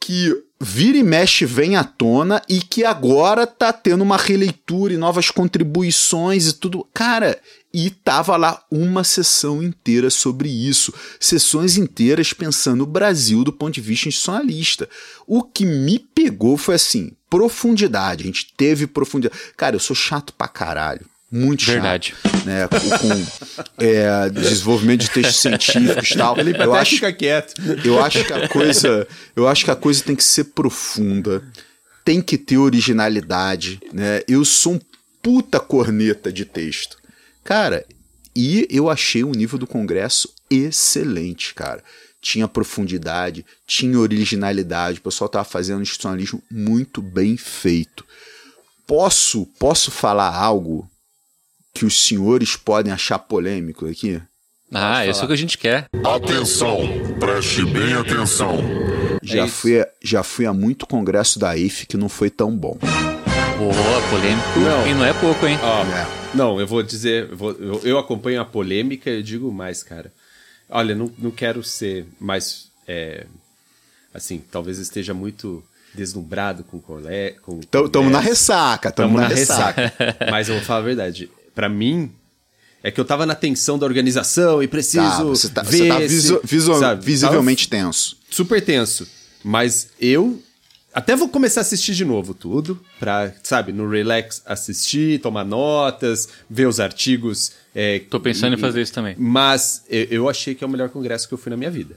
[0.00, 4.96] que vira e mexe vem à tona e que agora tá tendo uma releitura e
[4.96, 6.86] novas contribuições e tudo.
[6.92, 7.38] Cara,
[7.72, 10.92] e tava lá uma sessão inteira sobre isso.
[11.20, 14.88] Sessões inteiras pensando o Brasil do ponto de vista institucionalista.
[15.26, 18.24] O que me pegou foi assim, profundidade.
[18.24, 19.40] A gente teve profundidade.
[19.56, 21.06] Cara, eu sou chato pra caralho.
[21.30, 21.74] Muito chato.
[21.74, 22.14] Verdade.
[22.44, 26.38] Né, com é, desenvolvimento de textos científicos e tal.
[26.38, 27.54] Ele Eu acho, fica quieto.
[27.84, 31.42] eu acho que a coisa, eu acho que a coisa tem que ser profunda,
[32.04, 34.22] tem que ter originalidade, né?
[34.26, 34.80] Eu sou um
[35.22, 36.96] puta corneta de texto.
[37.44, 37.84] Cara,
[38.34, 41.82] e eu achei o nível do congresso excelente, cara.
[42.20, 48.04] Tinha profundidade, tinha originalidade, o pessoal tava fazendo um institucionalismo muito bem feito.
[48.86, 50.89] Posso, posso falar algo
[51.74, 54.20] que os senhores podem achar polêmico aqui?
[54.72, 55.86] Ah, isso é o que a gente quer.
[56.04, 56.78] Atenção,
[57.18, 58.58] preste bem atenção.
[59.22, 59.54] Já, isso.
[59.56, 62.78] fui, a- já fui a muito congresso da IF que não foi tão bom.
[63.58, 64.58] Boa, polêmico.
[64.60, 64.86] Não.
[64.86, 65.58] E não é pouco, hein?
[65.62, 66.20] Ó, É.
[66.32, 69.82] Não, eu vou dizer, eu, vou- eu- eu acompanho a polêmica e eu digo mais,
[69.82, 70.12] cara.
[70.68, 72.68] Olha, não, não quero ser mais.
[72.86, 73.26] é,
[74.14, 75.62] assim, talvez esteja muito
[75.94, 78.10] deslumbrado com o cole, com o Tamo, tamo congresso.
[78.10, 79.92] na ressaca, tamo, Tamo na, ressaca.
[80.30, 81.30] Mas eu vou falar a verdade.
[81.54, 82.10] Pra mim,
[82.82, 85.88] é que eu tava na tensão da organização e preciso Tá, você tá, ver você
[85.88, 88.16] tá se- visu- visu- sabe, visivelmente tenso.
[88.16, 89.06] tava super tenso.
[89.44, 90.40] Mas eu
[90.92, 96.28] até vou começar a assistir de novo tudo, pra, sabe, no relax assistir, tomar notas,
[96.48, 97.52] ver os artigos.
[97.74, 99.14] É, Tô pensando e, em fazer isso também.
[99.18, 101.96] Mas eu, eu achei que é o melhor congresso que eu fui na minha vida.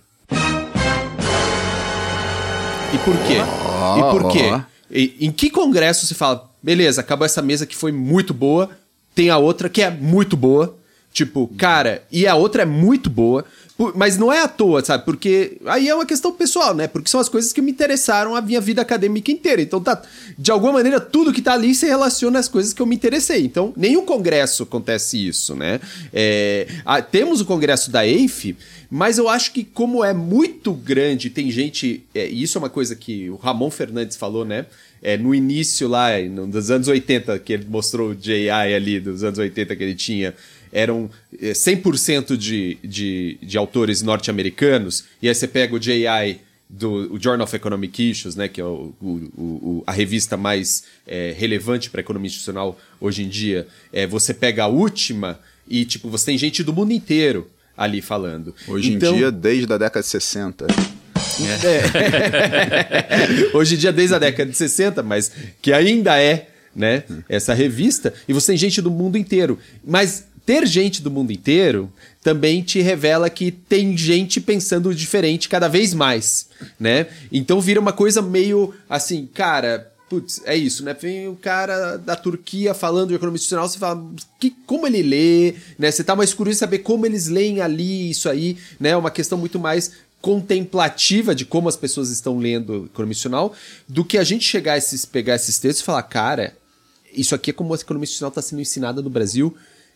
[2.94, 3.38] E por quê?
[3.42, 4.52] Oh, e por quê?
[4.54, 4.62] Oh.
[4.92, 8.70] E, em que congresso você fala, beleza, acabou essa mesa que foi muito boa,
[9.16, 10.78] tem a outra que é muito boa,
[11.12, 13.46] tipo, cara, e a outra é muito boa,
[13.96, 15.04] mas não é à toa, sabe?
[15.04, 16.88] Porque aí é uma questão pessoal, né?
[16.88, 19.62] Porque são as coisas que me interessaram a minha vida acadêmica inteira.
[19.62, 20.02] Então, tá,
[20.38, 23.44] de alguma maneira, tudo que tá ali se relaciona às coisas que eu me interessei.
[23.44, 25.80] Então, nenhum congresso acontece isso, né?
[26.14, 28.56] É, a, temos o congresso da EIF,
[28.90, 32.04] mas eu acho que como é muito grande, tem gente...
[32.14, 34.68] É, e isso é uma coisa que o Ramon Fernandes falou, né?
[35.06, 39.38] É, no início lá, nos anos 80, que ele mostrou o JI ali, dos anos
[39.38, 40.34] 80 que ele tinha
[40.72, 47.14] eram 100% é, de, de, de autores norte-americanos, e aí você pega o JI do
[47.14, 51.32] o Journal of Economic Issues, né, que é o, o, o a revista mais é,
[51.38, 56.10] relevante para a economia institucional hoje em dia, é, você pega a última e tipo
[56.10, 58.56] você tem gente do mundo inteiro ali falando.
[58.68, 60.68] Hoje então, em dia, desde a década de 60.
[61.64, 63.56] É.
[63.56, 65.32] hoje em dia, desde a década de 60, mas
[65.62, 69.60] que ainda é né, essa revista, e você tem gente do mundo inteiro.
[69.86, 75.68] Mas ter gente do mundo inteiro também te revela que tem gente pensando diferente cada
[75.68, 76.48] vez mais,
[76.80, 77.08] né?
[77.32, 80.96] Então vira uma coisa meio assim, cara, putz, é isso, né?
[81.00, 84.06] Vem o cara da Turquia falando de economia institucional, você fala,
[84.40, 85.92] que, como ele lê, né?
[85.92, 88.90] Você tá mais curioso em saber como eles leem ali isso aí, né?
[88.90, 89.92] É uma questão muito mais
[90.24, 93.54] contemplativa de como as pessoas estão lendo economia institucional,
[93.86, 96.56] do que a gente chegar a esses, pegar esses textos e falar, cara,
[97.14, 99.54] isso aqui é como a economia institucional está sendo ensinada no Brasil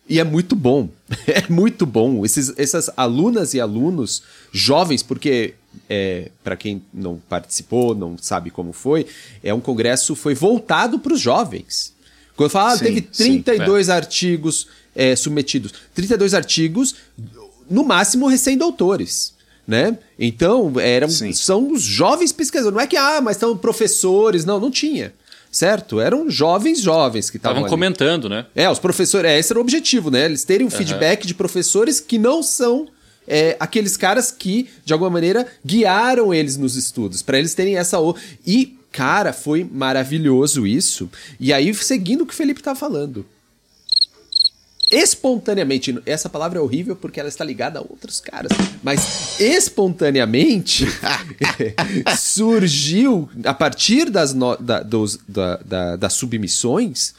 [0.08, 0.90] e é muito bom.
[1.28, 2.26] É muito bom.
[2.26, 5.54] Esses, essas alunas e alunos jovens, porque
[5.90, 9.06] é, para quem não participou, não sabe como foi,
[9.42, 11.94] é um congresso foi voltado para os jovens.
[12.36, 13.96] Quando eu falo, ah, teve 32 sim, é.
[13.96, 15.74] artigos é, submetidos.
[15.96, 16.96] 32 artigos,
[17.70, 19.37] no máximo recém-doutores.
[19.68, 19.98] Né?
[20.18, 22.74] Então, eram, são os jovens pesquisadores.
[22.74, 24.46] Não é que, ah, mas são professores.
[24.46, 25.14] Não, não tinha
[25.50, 26.00] certo?
[26.00, 28.46] Eram jovens jovens que estavam comentando, né?
[28.56, 30.26] É, os professores, é, esse era o objetivo, né?
[30.26, 30.76] Eles terem um uhum.
[30.76, 32.88] feedback de professores que não são
[33.28, 37.98] é, aqueles caras que, de alguma maneira, guiaram eles nos estudos, para eles terem essa.
[38.46, 41.10] E, cara, foi maravilhoso isso.
[41.40, 43.26] E aí, seguindo o que o Felipe tá falando
[44.90, 50.86] espontaneamente, essa palavra é horrível porque ela está ligada a outros caras, mas espontaneamente
[52.18, 57.14] surgiu a partir das, no, da, dos, da, da, das submissões,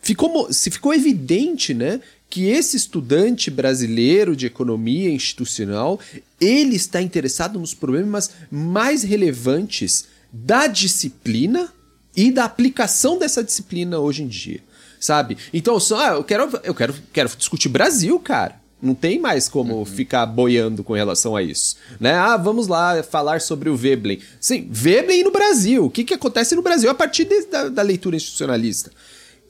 [0.00, 2.00] ficou, se ficou evidente, né?
[2.28, 6.00] Que esse estudante brasileiro de economia institucional
[6.40, 11.72] ele está interessado nos problemas mais relevantes da disciplina
[12.16, 14.60] e da aplicação dessa disciplina hoje em dia
[15.02, 15.36] sabe?
[15.52, 18.62] Então, só, ah, eu quero, eu quero, quero discutir Brasil, cara.
[18.80, 19.84] Não tem mais como uhum.
[19.84, 21.76] ficar boiando com relação a isso.
[22.00, 22.12] Né?
[22.14, 24.20] Ah, vamos lá falar sobre o Veblen.
[24.40, 25.84] Sim, Veblen no Brasil.
[25.84, 28.90] O que, que acontece no Brasil a partir de, da, da leitura institucionalista?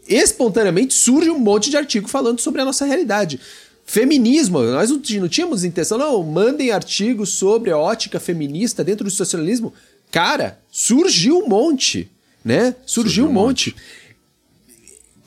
[0.06, 3.40] Espontaneamente surge um monte de artigo falando sobre a nossa realidade.
[3.84, 9.10] Feminismo, nós não, não tínhamos intenção, não, mandem artigos sobre a ótica feminista dentro do
[9.10, 9.72] socialismo.
[10.10, 12.10] Cara, surgiu um monte,
[12.44, 12.74] né?
[12.84, 13.70] Surgiu, surgiu um monte.
[13.70, 14.01] monte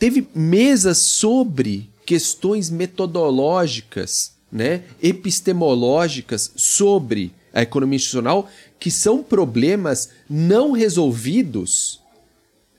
[0.06, 8.48] teve mesas sobre questões metodológicas, né, epistemológicas sobre a economia institucional,
[8.80, 12.02] que são problemas não resolvidos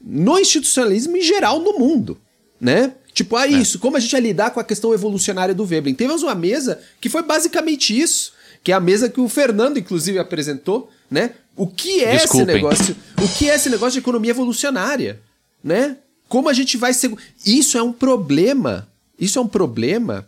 [0.01, 2.17] no institucionalismo em geral no mundo,
[2.61, 2.95] né?
[3.13, 3.51] Tipo, ah, é.
[3.51, 5.97] isso, como a gente ia lidar com a questão evolucionária do Veblen.
[5.97, 10.21] Temos uma mesa que foi basicamente isso, que é a mesa que o Fernando, inclusive,
[10.21, 11.33] apresentou, né?
[11.57, 12.43] O que é Desculpem.
[12.43, 12.97] esse negócio?
[13.21, 15.21] O que é esse negócio de economia evolucionária,
[15.65, 15.97] né?
[16.29, 17.15] Como a gente vai ser.
[17.45, 18.89] Isso é um problema.
[19.19, 20.27] Isso é um problema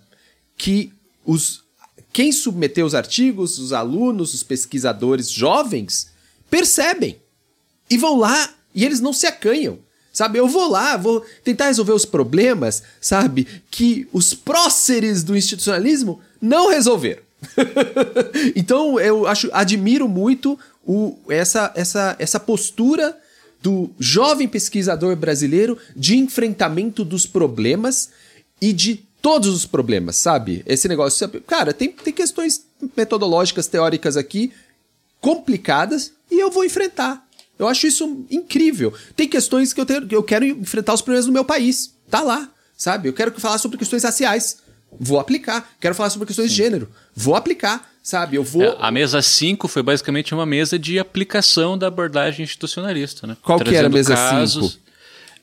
[0.56, 0.92] que
[1.24, 1.62] os.
[2.12, 6.08] Quem submeteu os artigos, os alunos, os pesquisadores jovens,
[6.50, 7.16] percebem.
[7.90, 9.78] E vão lá e eles não se acanham.
[10.12, 16.20] Sabe, eu vou lá, vou tentar resolver os problemas, sabe, que os próceres do institucionalismo
[16.40, 17.22] não resolveram.
[18.56, 23.16] então eu acho, admiro muito o, essa, essa, essa postura
[23.62, 28.10] do jovem pesquisador brasileiro de enfrentamento dos problemas
[28.60, 30.62] e de todos os problemas, sabe?
[30.66, 31.28] Esse negócio.
[31.46, 32.64] Cara, tem, tem questões
[32.96, 34.52] metodológicas, teóricas aqui
[35.20, 37.26] complicadas e eu vou enfrentar.
[37.58, 38.94] Eu acho isso incrível.
[39.16, 41.92] Tem questões que eu, tenho, eu quero enfrentar os problemas do meu país.
[42.08, 43.08] Tá lá, sabe?
[43.08, 44.58] Eu quero falar sobre questões raciais.
[44.98, 45.70] Vou aplicar.
[45.80, 46.56] Quero falar sobre questões Sim.
[46.56, 46.88] de gênero.
[47.14, 48.62] Vou aplicar Sabe, eu vou.
[48.62, 53.36] É, a mesa 5 foi basicamente uma mesa de aplicação da abordagem institucionalista, né?
[53.42, 54.78] Qual Trazendo que era a mesa 5?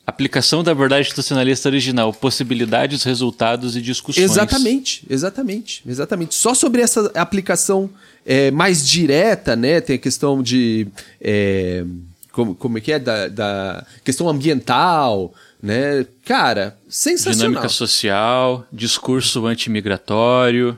[0.07, 4.31] Aplicação da abordagem institucionalista original, possibilidades, resultados e discussões.
[4.31, 6.33] Exatamente, exatamente, exatamente.
[6.33, 7.87] Só sobre essa aplicação
[8.25, 9.79] é, mais direta, né?
[9.79, 10.87] Tem a questão de.
[11.21, 11.85] É,
[12.31, 12.97] como, como é que é?
[12.97, 15.31] Da, da questão ambiental,
[15.65, 16.05] né?
[16.23, 17.49] Cara, sensacional.
[17.49, 20.77] Dinâmica social, discurso antimigratório.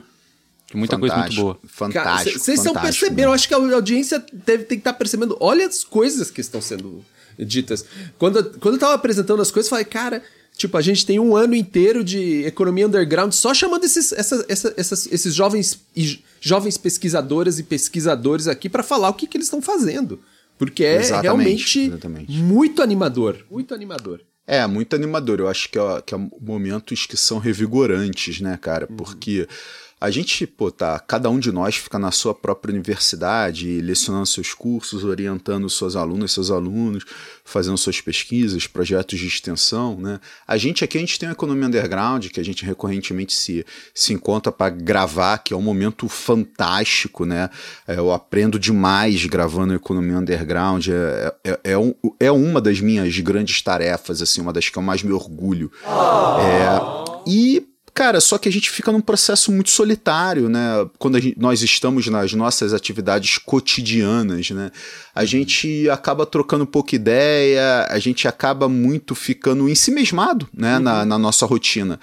[0.74, 1.60] Muita fantástico, coisa muito boa.
[1.66, 2.38] Fantástico.
[2.38, 5.36] Vocês estão percebendo, eu acho que a audiência deve ter que estar tá percebendo.
[5.40, 7.04] Olha as coisas que estão sendo
[7.38, 7.84] ditas.
[8.18, 10.22] Quando, quando eu tava apresentando as coisas, eu falei, cara,
[10.56, 14.74] tipo, a gente tem um ano inteiro de economia underground só chamando esses, essa, essa,
[14.74, 15.80] essas, esses jovens,
[16.40, 20.18] jovens pesquisadoras e pesquisadores aqui para falar o que, que eles estão fazendo.
[20.58, 22.32] Porque é exatamente, realmente exatamente.
[22.32, 23.44] muito animador.
[23.50, 24.22] Muito animador.
[24.48, 25.40] É, muito animador.
[25.40, 28.86] Eu acho que é, que é momentos que são revigorantes, né, cara?
[28.90, 28.96] Uhum.
[28.96, 29.40] Porque.
[29.40, 34.26] Uhum a gente, pô, tá, cada um de nós fica na sua própria universidade, lecionando
[34.26, 37.04] seus cursos, orientando suas alunas, seus alunos,
[37.44, 40.20] fazendo suas pesquisas, projetos de extensão, né?
[40.46, 44.12] A gente aqui, a gente tem a Economia Underground, que a gente recorrentemente se, se
[44.12, 47.50] encontra para gravar, que é um momento fantástico, né?
[47.86, 53.18] É, eu aprendo demais gravando Economia Underground, é, é, é, um, é uma das minhas
[53.18, 55.72] grandes tarefas, assim, uma das que eu mais me orgulho.
[55.84, 56.40] Oh.
[56.40, 57.66] É, e
[57.98, 60.88] Cara, só que a gente fica num processo muito solitário, né?
[61.00, 64.70] Quando gente, nós estamos nas nossas atividades cotidianas, né?
[65.12, 70.76] A gente acaba trocando pouca ideia, a gente acaba muito ficando ensimesmado, né?
[70.76, 70.82] Uhum.
[70.84, 71.98] Na, na nossa rotina.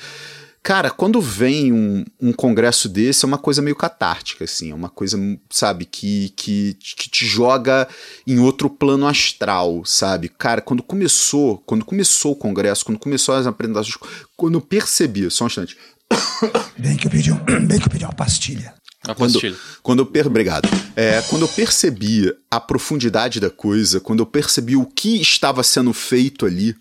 [0.65, 4.89] Cara, quando vem um, um congresso desse, é uma coisa meio catártica, assim, é uma
[4.89, 5.15] coisa,
[5.47, 7.87] sabe, que, que, que te joga
[8.25, 10.27] em outro plano astral, sabe?
[10.27, 13.95] Cara, quando começou, quando começou o congresso, quando começou as apresentações,
[14.35, 15.77] quando eu percebi, só um instante.
[16.79, 18.73] Bem que eu pedi, um, bem que eu pedi uma pastilha.
[19.07, 19.39] A quando,
[19.83, 20.25] quando eu per...
[20.25, 20.67] Obrigado.
[20.95, 25.93] É, quando eu percebi a profundidade da coisa, quando eu percebi o que estava sendo
[25.93, 26.75] feito ali,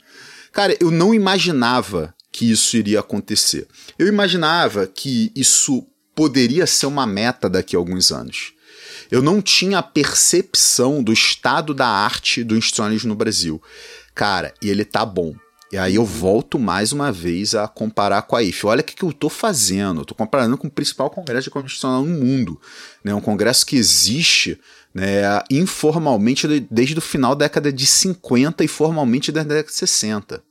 [0.51, 3.69] cara, eu não imaginava que isso iria acontecer.
[3.97, 8.53] Eu imaginava que isso poderia ser uma meta daqui a alguns anos.
[9.09, 13.63] Eu não tinha a percepção do estado da arte do institucionalismo no Brasil.
[14.17, 15.33] Cara, e ele tá bom.
[15.71, 18.67] E aí eu volto mais uma vez a comparar com a IF.
[18.67, 20.05] Olha o que, que eu estou fazendo.
[20.05, 22.61] Tô comparando com o principal congresso de constitucional no mundo.
[23.05, 23.15] Né?
[23.15, 24.59] Um congresso que existe
[24.93, 29.79] né, informalmente desde o final da década de 50 e formalmente desde a década de
[29.79, 30.43] 60.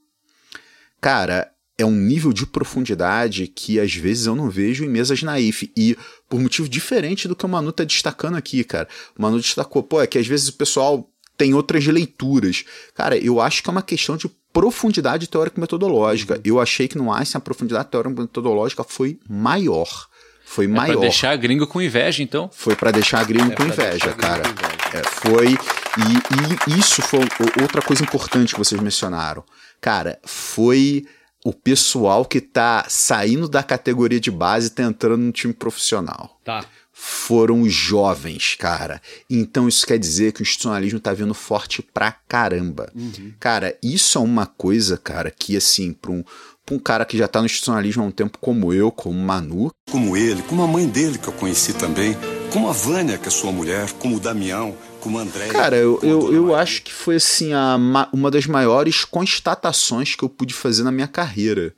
[1.02, 5.72] Cara, é um nível de profundidade que às vezes eu não vejo em mesas naif.
[5.76, 5.98] E
[6.30, 8.88] por motivo diferente do que o Manu tá destacando aqui, cara.
[9.18, 12.64] O Manu destacou, pô, é que às vezes o pessoal tem outras leituras.
[12.94, 16.40] Cara, eu acho que é uma questão de profundidade teórico-metodológica.
[16.46, 20.08] Eu achei que no Einstein a profundidade teórico-metodológica foi maior.
[20.46, 20.94] Foi é maior.
[20.94, 22.50] Pra deixar gringo com inveja, então?
[22.54, 24.44] Foi para deixar gringo é com inveja, cara.
[24.44, 24.74] Com inveja.
[24.94, 25.48] É, foi.
[25.48, 27.22] E, e isso foi
[27.60, 29.44] outra coisa importante que vocês mencionaram.
[29.82, 31.06] Cara, foi
[31.44, 36.40] o pessoal que tá saindo da categoria de base e tá entrando no time profissional.
[36.44, 36.66] Tá.
[36.94, 39.02] Foram os jovens, cara.
[39.30, 42.90] Então isso quer dizer que o institucionalismo tá vindo forte pra caramba.
[42.96, 43.34] Uhum.
[43.40, 46.24] Cara, isso é uma coisa, cara, que assim, pra um,
[46.66, 49.72] pra um cara que já tá no institucionalismo há um tempo como eu, como Manu.
[49.92, 52.16] Como ele, como a mãe dele que eu conheci também,
[52.54, 55.50] como a Vânia, que é sua mulher, como o Damião, como André.
[55.50, 57.78] Cara, eu, eu, eu acho que foi assim a,
[58.14, 61.76] uma das maiores constatações que eu pude fazer na minha carreira.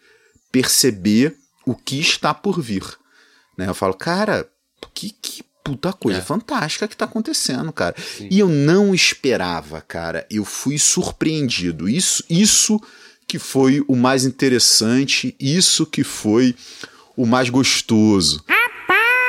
[0.51, 1.35] Perceber
[1.65, 2.85] o que está por vir.
[3.57, 3.67] Né?
[3.67, 4.47] Eu falo, cara,
[4.93, 6.21] que, que puta coisa é.
[6.21, 7.95] fantástica que tá acontecendo, cara.
[7.97, 8.27] Sim.
[8.29, 10.27] E eu não esperava, cara.
[10.29, 11.89] Eu fui surpreendido.
[11.89, 12.79] Isso, isso
[13.27, 16.55] que foi o mais interessante, isso que foi
[17.17, 18.43] o mais gostoso.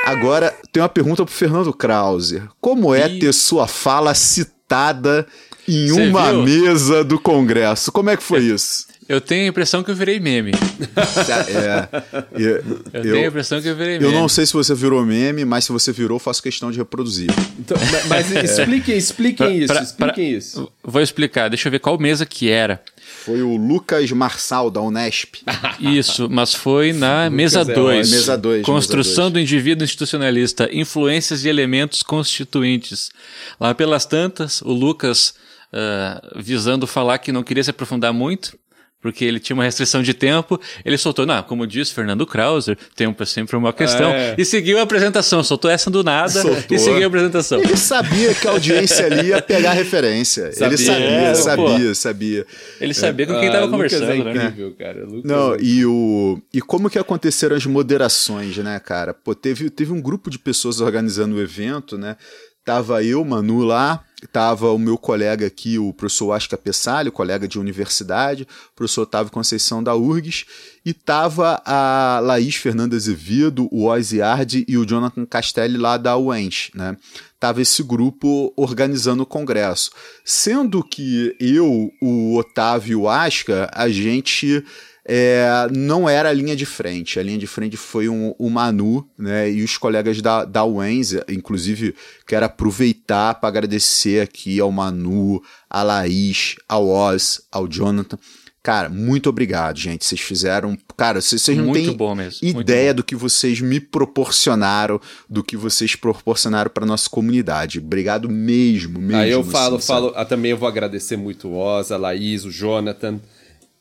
[0.07, 2.41] Agora, tem uma pergunta pro Fernando Krause.
[2.61, 5.27] Como é ter sua fala citada
[5.67, 6.43] em Cê uma viu?
[6.43, 7.91] mesa do Congresso?
[7.91, 8.87] Como é que foi isso?
[9.09, 10.51] Eu tenho a impressão que eu virei meme.
[10.51, 11.87] é,
[12.33, 14.05] eu, eu, tenho a impressão que eu virei meme.
[14.05, 17.29] Eu não sei se você virou meme, mas se você virou, faço questão de reproduzir.
[17.59, 20.71] Então, mas expliquem, expliquem pra, isso, pra, expliquem pra, isso.
[20.83, 22.81] Vou explicar, deixa eu ver qual mesa que era.
[23.27, 25.43] Foi o Lucas Marçal, da Unesp.
[25.81, 28.07] Isso, mas foi na mesa 2.
[28.07, 28.65] É, mesa 2.
[28.65, 29.33] Construção mesa dois.
[29.33, 33.11] do indivíduo institucionalista, influências e elementos constituintes.
[33.59, 35.33] Lá pelas tantas, o Lucas,
[35.73, 38.57] uh, visando falar que não queria se aprofundar muito,
[39.01, 43.21] porque ele tinha uma restrição de tempo, ele soltou, não, como disse Fernando Krauser, tempo
[43.21, 44.35] é sempre uma questão, é.
[44.37, 46.75] e seguiu a apresentação, soltou essa do nada soltou.
[46.75, 47.59] e seguiu a apresentação.
[47.59, 50.51] Ele sabia que a audiência ali ia pegar referência.
[50.51, 52.45] Sabia, ele sabia, é, sabia, sabia.
[52.81, 53.27] Ele sabia é.
[53.27, 54.75] com quem estava ah, conversando, é incrível, né?
[54.77, 55.05] cara.
[55.05, 59.13] Lucas não, é e, o, e como que aconteceram as moderações, né, cara?
[59.13, 62.17] Pô, teve, teve um grupo de pessoas organizando o evento, né?
[62.65, 67.59] Tava eu, Manu lá, Estava o meu colega aqui, o professor Asca Pessalho, colega de
[67.59, 70.43] universidade, o professor Otávio Conceição da URGS,
[70.83, 76.71] e estava a Laís Fernanda Azevedo, o Oziardi e o Jonathan Castelli lá da UENS,
[76.73, 76.97] né?
[77.39, 79.91] Tava esse grupo organizando o congresso.
[80.25, 84.65] Sendo que eu, o Otávio e o Asca, a gente
[85.09, 87.17] é, não era a linha de frente.
[87.17, 91.13] A linha de frente foi um, o Manu né, e os colegas da, da Wenz.
[91.29, 91.95] Inclusive,
[92.27, 98.19] quero aproveitar para agradecer aqui ao Manu, a Laís, ao Oz, ao Jonathan.
[98.61, 100.03] Cara, muito obrigado, gente.
[100.03, 100.77] Vocês fizeram.
[100.97, 101.95] Cara, vocês, não têm
[102.41, 104.99] ideia do que vocês me proporcionaram,
[105.29, 107.79] do que vocês proporcionaram para nossa comunidade.
[107.79, 109.21] Obrigado mesmo, mesmo.
[109.21, 110.11] Aí eu falo, assim, falo.
[110.17, 113.21] Ah, também eu vou agradecer muito o Oz, a Laís, o Jonathan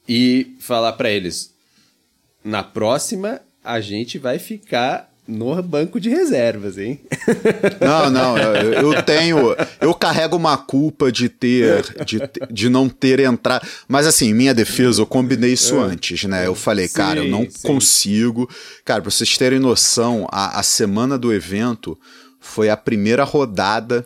[0.09, 1.55] e falar para eles:
[2.45, 7.01] na próxima a gente vai ficar no banco de reservas, hein?
[7.81, 13.21] Não, não, eu, eu, tenho, eu carrego uma culpa de ter, de, de não ter
[13.21, 15.81] entrado, mas assim, minha defesa, eu combinei isso é.
[15.81, 16.47] antes, né?
[16.47, 17.67] Eu falei, sim, cara, eu não sim.
[17.67, 18.49] consigo,
[18.85, 21.99] cara, pra vocês terem noção, a, a semana do evento
[22.39, 24.05] foi a primeira rodada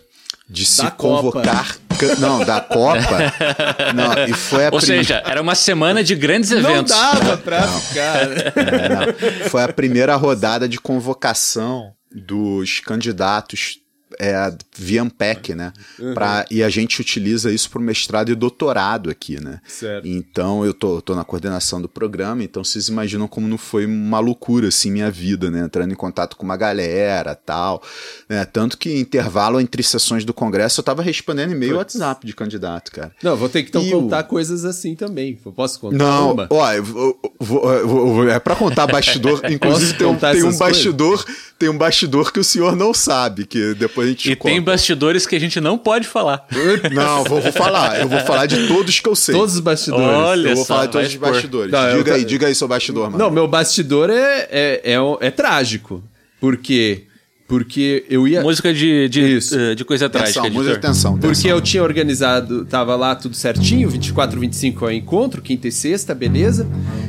[0.48, 1.76] de se da convocar.
[2.18, 3.18] Não, da Copa.
[3.94, 4.86] não, e foi a Ou prim...
[4.86, 6.96] seja, era uma semana de grandes eventos.
[6.96, 7.80] Não dava pra não.
[7.80, 8.30] ficar.
[8.30, 13.79] É, foi a primeira rodada de convocação dos candidatos
[14.18, 15.72] é a Viampec, né?
[15.98, 16.14] Uhum.
[16.14, 19.60] Pra, e a gente utiliza isso para mestrado e doutorado aqui, né?
[19.66, 20.06] Certo.
[20.06, 24.18] Então eu tô, tô na coordenação do programa, então vocês imaginam como não foi uma
[24.18, 25.60] loucura assim minha vida, né?
[25.60, 27.82] Entrando em contato com uma galera tal.
[28.28, 28.44] Né?
[28.44, 33.12] Tanto que intervalo entre sessões do Congresso eu tava respondendo e-mail WhatsApp de candidato, cara.
[33.22, 34.28] Não, vou ter que então contar o...
[34.28, 35.38] coisas assim também.
[35.44, 35.96] Eu posso contar?
[35.96, 36.46] Não, uma?
[36.50, 39.40] ó, eu vou, vou, é para contar bastidor.
[39.50, 41.24] Inclusive tem um, tem um bastidor,
[41.58, 44.54] tem um bastidor que o senhor não sabe, que depois a gente E conta.
[44.54, 46.46] tem bastidores que a gente não pode falar.
[46.92, 48.00] Não, vou, vou, falar.
[48.00, 49.34] Eu vou falar de todos que eu sei.
[49.34, 50.06] Todos os bastidores.
[50.06, 51.72] Olha eu vou só, falar de todos os bastidores.
[51.72, 53.18] Não, diga aí, diga aí seu bastidor, mano.
[53.18, 56.02] Não, meu bastidor é, é, é, é trágico.
[56.40, 57.04] Porque
[57.50, 58.42] porque eu ia.
[58.42, 59.58] Música de, de, Isso.
[59.58, 60.40] Uh, de coisa trágica.
[60.40, 61.30] Tensão, música de tensão, tensão.
[61.32, 65.72] Porque eu tinha organizado, tava lá tudo certinho, 24, 25 é o encontro, quinta e
[65.72, 66.64] sexta, beleza.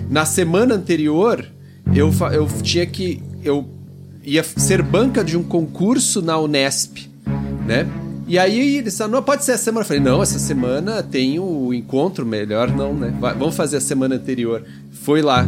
[0.09, 1.45] Na semana anterior,
[1.93, 3.21] eu, eu tinha que.
[3.43, 3.69] Eu
[4.23, 7.09] ia ser banca de um concurso na Unesp,
[7.65, 7.87] né?
[8.27, 9.83] E aí eles falaram, não, pode ser a semana.
[9.83, 13.13] Eu falei, não, essa semana tem o encontro, melhor não, né?
[13.19, 14.63] Vai, vamos fazer a semana anterior.
[15.03, 15.45] Foi lá.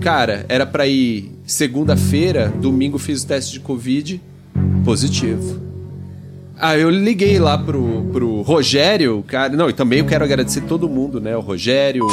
[0.00, 4.20] Cara, era para ir segunda-feira, domingo fiz o teste de Covid,
[4.84, 5.60] positivo.
[6.58, 9.54] Ah, eu liguei lá pro, pro Rogério, cara.
[9.56, 11.36] Não, e também eu quero agradecer todo mundo, né?
[11.36, 12.06] O Rogério,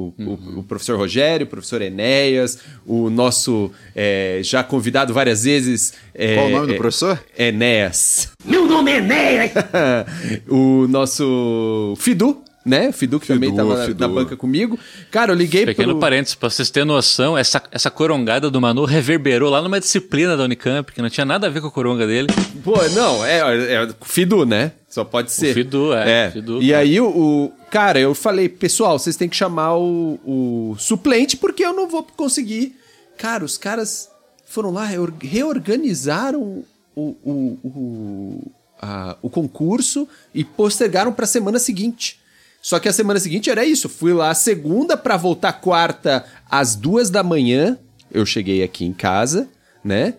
[0.00, 5.92] o, o, o professor Rogério, o professor Enéas, o nosso é, já convidado várias vezes.
[6.14, 7.22] É, Qual o nome do é, professor?
[7.36, 8.30] Enéas.
[8.44, 9.52] Meu nome é Enéas!
[10.48, 12.88] o nosso Fidu, né?
[12.88, 14.00] O Fidu que Fidu, também tava Fidu.
[14.00, 14.78] na banca comigo.
[15.10, 16.00] Cara, eu liguei Pequeno pro...
[16.00, 20.44] parênteses, pra vocês terem noção, essa, essa corongada do Manu reverberou lá numa disciplina da
[20.44, 22.28] Unicamp, que não tinha nada a ver com a coronga dele.
[22.64, 24.72] Pô, não, é, é, é Fidu, né?
[24.90, 25.52] Só pode ser.
[25.52, 26.26] O Fidu, é.
[26.26, 26.30] é.
[26.32, 30.76] Fidu, e aí, o, o, Cara, eu falei, pessoal, vocês têm que chamar o, o
[30.76, 32.76] suplente, porque eu não vou conseguir.
[33.16, 34.10] Cara, os caras
[34.44, 36.64] foram lá, reorganizaram
[36.96, 42.18] o, o, o, a, o concurso e postergaram para a semana seguinte.
[42.60, 43.88] Só que a semana seguinte era isso.
[43.88, 47.78] Fui lá segunda para voltar quarta às duas da manhã.
[48.10, 49.48] Eu cheguei aqui em casa,
[49.84, 50.14] né?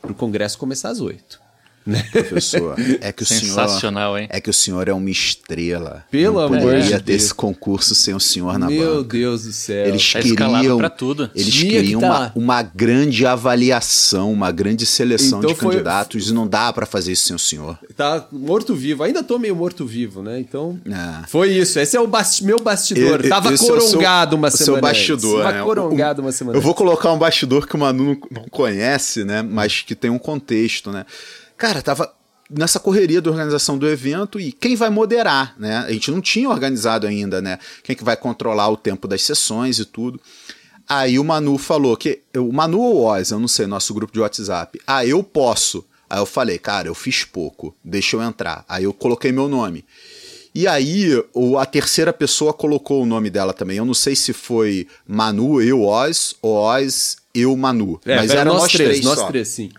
[0.00, 1.43] Pro congresso começar às oito.
[1.86, 2.02] Né?
[2.10, 4.28] Professor, é que o Sensacional, senhor, hein?
[4.30, 6.04] É que o senhor é uma estrela.
[6.10, 7.02] Pelo amor de Deus.
[7.02, 9.18] ter esse concurso sem o senhor na Meu banca.
[9.18, 9.86] Deus do céu.
[9.86, 11.30] Eles tá queriam pra tudo.
[11.34, 15.72] Eles Tinha queriam tá uma, uma grande avaliação, uma grande seleção então de foi...
[15.72, 17.78] candidatos e não dá para fazer isso sem o senhor.
[17.94, 19.02] Tá morto-vivo.
[19.02, 20.40] Ainda tô meio morto-vivo, né?
[20.40, 21.26] Então, é.
[21.28, 21.78] foi isso.
[21.78, 22.42] Esse é o bast...
[22.42, 23.20] meu bastidor.
[23.22, 25.62] Eu, Tava corongado é seu, uma semana seu bastidor, Tava né?
[25.62, 29.42] corongado uma semana Eu vou colocar um bastidor que o Manu não, não conhece, né?
[29.42, 31.04] Mas que tem um contexto, né?
[31.56, 32.12] Cara, tava
[32.50, 35.78] nessa correria da organização do evento e quem vai moderar, né?
[35.78, 37.58] A gente não tinha organizado ainda, né?
[37.82, 40.20] Quem que vai controlar o tempo das sessões e tudo.
[40.88, 44.20] Aí o Manu falou que o Manu ou Oz, eu não sei, nosso grupo de
[44.20, 44.78] WhatsApp.
[44.86, 45.84] Ah, eu posso.
[46.08, 48.64] Aí eu falei, cara, eu fiz pouco, deixa eu entrar.
[48.68, 49.84] Aí eu coloquei meu nome.
[50.54, 53.78] E aí, o, a terceira pessoa colocou o nome dela também.
[53.78, 58.00] Eu não sei se foi Manu, eu, Oz, ou Oz, eu, Manu.
[58.04, 59.26] É, mas era nós, nós três, três nós só.
[59.26, 59.72] três, sim.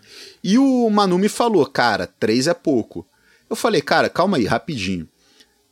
[0.48, 3.04] E o Manu me falou, cara, três é pouco.
[3.50, 5.08] Eu falei, cara, calma aí, rapidinho.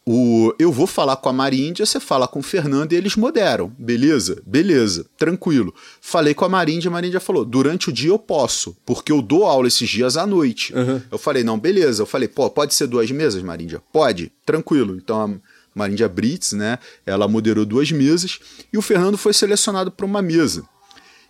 [0.04, 3.72] O, eu vou falar com a Maríndia, você fala com o Fernando e eles moderam.
[3.78, 4.42] Beleza?
[4.44, 5.76] Beleza, tranquilo.
[6.02, 9.46] Falei com a Maríndia, a Maríndia falou: durante o dia eu posso, porque eu dou
[9.46, 10.76] aula esses dias à noite.
[10.76, 11.00] Uhum.
[11.12, 12.02] Eu falei, não, beleza.
[12.02, 13.80] Eu falei, pô, pode ser duas mesas, Maríndia?
[13.94, 14.98] Pode, tranquilo.
[14.98, 15.30] Então a
[15.76, 16.80] Maríndia Brits, né?
[17.06, 18.40] Ela moderou duas mesas
[18.74, 20.68] e o Fernando foi selecionado para uma mesa.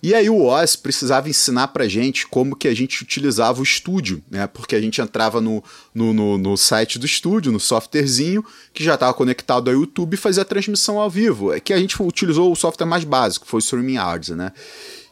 [0.03, 4.21] E aí o Oz precisava ensinar pra gente como que a gente utilizava o estúdio,
[4.29, 4.45] né?
[4.47, 5.63] Porque a gente entrava no,
[5.95, 8.43] no, no, no site do estúdio, no softwarezinho,
[8.73, 11.53] que já estava conectado ao YouTube e fazia a transmissão ao vivo.
[11.53, 14.51] É que a gente utilizou o software mais básico, foi o StreamYard, né?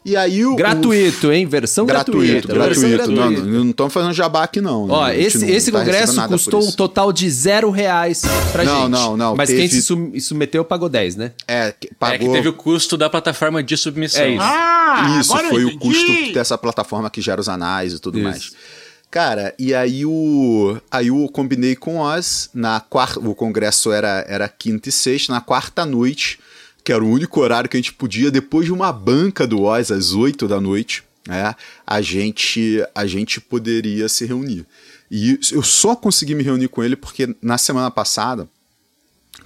[0.04, 0.56] E aí o.
[0.56, 1.46] Gratuito, hein?
[1.46, 2.26] Versão gratuito.
[2.48, 2.52] gratuita.
[2.52, 3.42] Gratuito, Versão Não, gratuita.
[3.50, 4.88] não estamos fazendo jabá aqui, não.
[4.88, 5.20] Ó, né?
[5.20, 8.90] Esse, não esse tá congresso custou um total de zero reais pra Não, gente.
[8.90, 11.32] não, não, Mas quem teve- se sum- submeteu pagou 10, né?
[11.46, 12.32] É, que É que pagou.
[12.32, 14.22] teve o custo da plataforma de submissão.
[14.22, 14.42] É isso.
[14.42, 18.18] Ah, Isso, agora eu foi o custo dessa plataforma que gera os anais e tudo
[18.18, 18.28] Isso.
[18.28, 18.52] mais.
[19.10, 24.48] Cara, e aí o aí eu combinei com Oz na quarta, o congresso era era
[24.48, 26.38] quinta e sexta, na quarta noite,
[26.84, 29.90] que era o único horário que a gente podia depois de uma banca do Oz
[29.90, 31.54] às oito da noite, né?
[31.86, 34.66] A gente a gente poderia se reunir.
[35.10, 38.48] E eu só consegui me reunir com ele porque na semana passada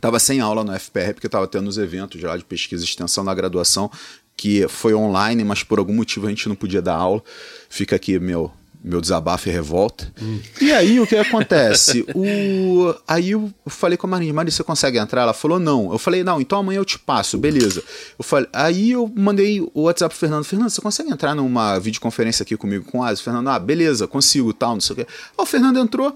[0.01, 3.25] Tava sem aula no FPR, porque tava tendo os eventos lá de pesquisa e extensão
[3.25, 3.91] na graduação,
[4.37, 7.23] que foi online, mas por algum motivo a gente não podia dar aula.
[7.69, 8.53] Fica aqui meu,
[8.87, 10.13] meu desabafo e revolta.
[10.61, 12.07] E aí o que acontece?
[12.15, 12.95] O...
[13.07, 15.23] Aí eu falei com a Marinha, Marinha, você consegue entrar?
[15.23, 15.93] Ela falou, não.
[15.93, 17.83] Eu falei, não, então amanhã eu te passo, beleza.
[18.17, 18.49] Eu falei...
[18.53, 22.85] Aí eu mandei o WhatsApp pro Fernando, Fernando, você consegue entrar numa videoconferência aqui comigo
[22.85, 23.21] com o Asa?
[23.21, 25.07] O Fernando, ah, beleza, consigo, tal, não sei o quê.
[25.37, 26.15] Aí o Fernando entrou.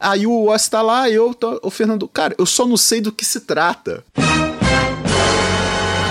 [0.00, 3.12] Aí o Oz tá lá, eu tô, o Fernando, cara, eu só não sei do
[3.12, 4.02] que se trata.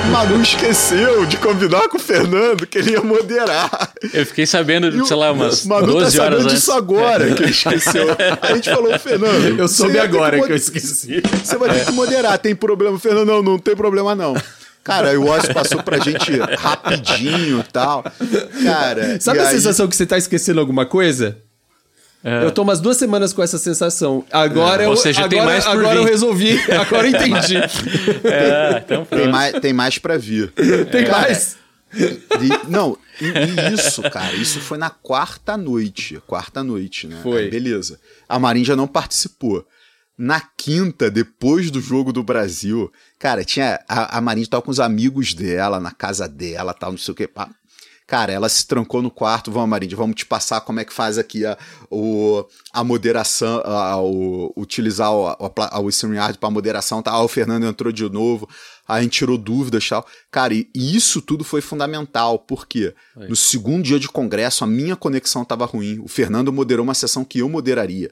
[0.07, 3.91] O Manu esqueceu de combinar com o Fernando que ele ia moderar.
[4.13, 6.53] Eu fiquei sabendo, E o- sei lá, umas o Manu 12 tá horas sabendo antes.
[6.59, 8.09] disso agora, que ele esqueceu.
[8.41, 9.59] Aí a gente falou, Fernando.
[9.59, 11.21] Eu soube agora mod- que eu esqueci.
[11.43, 12.97] Você vai ter que moderar, tem problema?
[12.97, 14.35] Fernando, não, não tem problema não.
[14.83, 18.03] Cara, o Oz passou pra gente rapidinho e tal.
[18.63, 21.37] Cara, Sabe a aí- sensação que você tá esquecendo alguma coisa?
[22.43, 24.25] Eu tô umas duas semanas com essa sensação.
[24.31, 24.87] Agora É.
[24.87, 26.09] Ou eu, seja, agora, tem mais por agora eu vir.
[26.11, 26.59] resolvi.
[26.71, 27.55] Agora eu entendi.
[28.25, 30.51] É, então Tem mais, tem mais pra vir.
[30.91, 31.57] Tem Cara, mais.
[31.93, 36.21] E- não, e, e isso, cara, isso foi na quarta noite.
[36.27, 37.17] Quarta noite, né?
[37.23, 37.43] Foi.
[37.43, 37.99] Aí, beleza.
[38.27, 39.65] A Marinha já não participou.
[40.17, 43.79] Na quinta, depois do jogo do Brasil, cara, tinha.
[43.87, 47.15] A, a Marinha tava com os amigos dela, na casa dela, tal, não sei o
[47.15, 47.29] que.
[48.07, 51.17] Cara, ela se trancou no quarto, vamos, Marinha, vamos te passar como é que faz
[51.17, 51.57] aqui a,
[51.91, 57.11] o, a moderação, a, o, utilizar o, a- o StreamYard para moderação, tá?
[57.11, 58.47] Ah, o Fernando entrou de novo,
[58.87, 60.07] aí a gente tirou dúvidas e tal.
[60.31, 62.95] Cara, e, e isso tudo foi fundamental, porque
[63.27, 67.25] no segundo dia de congresso a minha conexão estava ruim, o Fernando moderou uma sessão
[67.25, 68.09] que eu moderaria.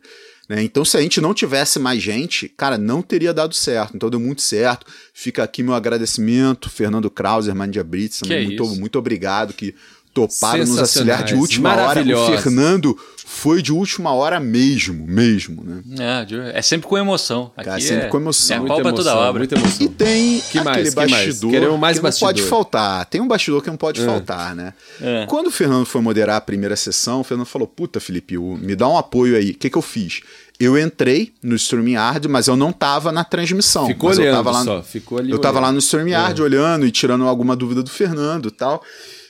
[0.48, 0.64] Né?
[0.64, 3.96] Então, se a gente não tivesse mais gente, cara, não teria dado certo.
[3.96, 4.86] Então, deu muito certo.
[5.14, 9.74] Fica aqui meu agradecimento, Fernando Krauser, Mandia Brits, é muito, muito obrigado que
[10.16, 12.02] toparam nos auxiliar de última hora.
[12.02, 12.38] O.
[12.38, 12.98] Fernando
[13.28, 16.26] foi de última hora mesmo, mesmo, né?
[16.54, 17.52] É, é sempre com emoção.
[17.58, 18.56] Aqui Cara, sempre é, com emoção.
[18.56, 19.40] É Muita pau pra toda obra.
[19.40, 19.86] Muita emoção.
[19.86, 20.68] E tem Que mais?
[20.78, 21.12] aquele Que mais?
[21.12, 22.30] bastidor Queremos mais que não bastidor.
[22.30, 23.06] pode faltar.
[23.08, 24.74] Tem um bastidor que não pode faltar, né?
[25.02, 25.26] É.
[25.28, 28.88] Quando o Fernando foi moderar a primeira sessão, o Fernando falou, puta, Felipe, me dá
[28.88, 29.52] um apoio aí.
[29.52, 30.22] O que, que eu fiz?
[30.58, 33.88] Eu entrei no StreamYard, mas eu não tava na transmissão.
[33.88, 35.66] Ficou mas eu olhando tava lá, só, ficou ali Eu tava olhando.
[35.66, 38.82] lá no StreamYard olhando e tirando alguma dúvida do Fernando e tal.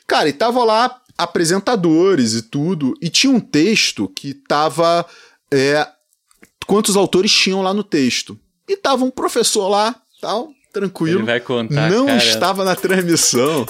[0.08, 5.06] Cara, e tava lá apresentadores e tudo, e tinha um texto que tava...
[5.54, 5.88] é,
[6.68, 8.38] quantos autores tinham lá no texto.
[8.68, 11.20] E tava um professor lá, tal, tranquilo.
[11.20, 12.18] Ele vai contar, Não cara.
[12.18, 13.66] estava na transmissão.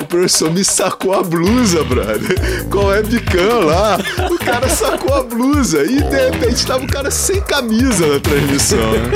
[0.00, 2.68] O professor me sacou a blusa, brother.
[2.70, 3.98] Com a webcam lá.
[4.30, 5.84] O cara sacou a blusa.
[5.84, 8.92] E de repente tava o cara sem camisa na transmissão.
[8.92, 9.10] né?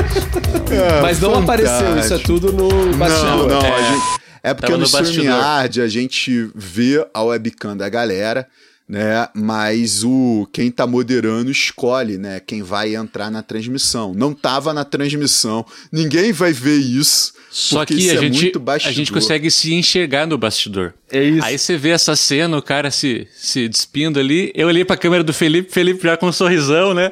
[0.99, 2.27] É, Mas não apareceu, isso é fantástico.
[2.41, 3.37] tudo no bastidor.
[3.37, 3.71] Não, não, É.
[3.75, 5.09] a gente, é porque Tava no no.
[5.09, 8.47] StreamYard a gente vê a webcam da galera,
[8.87, 9.27] né?
[9.35, 12.39] Mas o quem tá moderando escolhe, né?
[12.41, 14.13] Quem vai entrar na transmissão.
[14.13, 15.65] Não tava na transmissão.
[15.91, 17.33] Ninguém vai ver isso.
[17.51, 20.93] Só que isso a é gente, muito a gente consegue se enxergar no bastidor.
[21.15, 21.47] É isso.
[21.47, 24.51] Aí você vê essa cena, o cara se, se despindo ali.
[24.55, 27.09] Eu olhei pra câmera do Felipe, Felipe já com um sorrisão, né?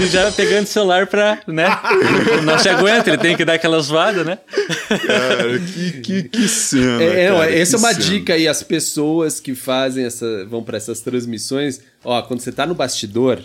[0.00, 1.66] E já pegando o celular pra, né?
[2.44, 4.38] Não se aguenta, ele tem que dar aquela zoada, né?
[4.88, 7.02] Cara, que, que, que cena.
[7.02, 8.04] É, é, cara, essa é uma cena.
[8.04, 12.66] dica aí, as pessoas que fazem essa, vão pra essas transmissões, ó, quando você tá
[12.66, 13.38] no bastidor,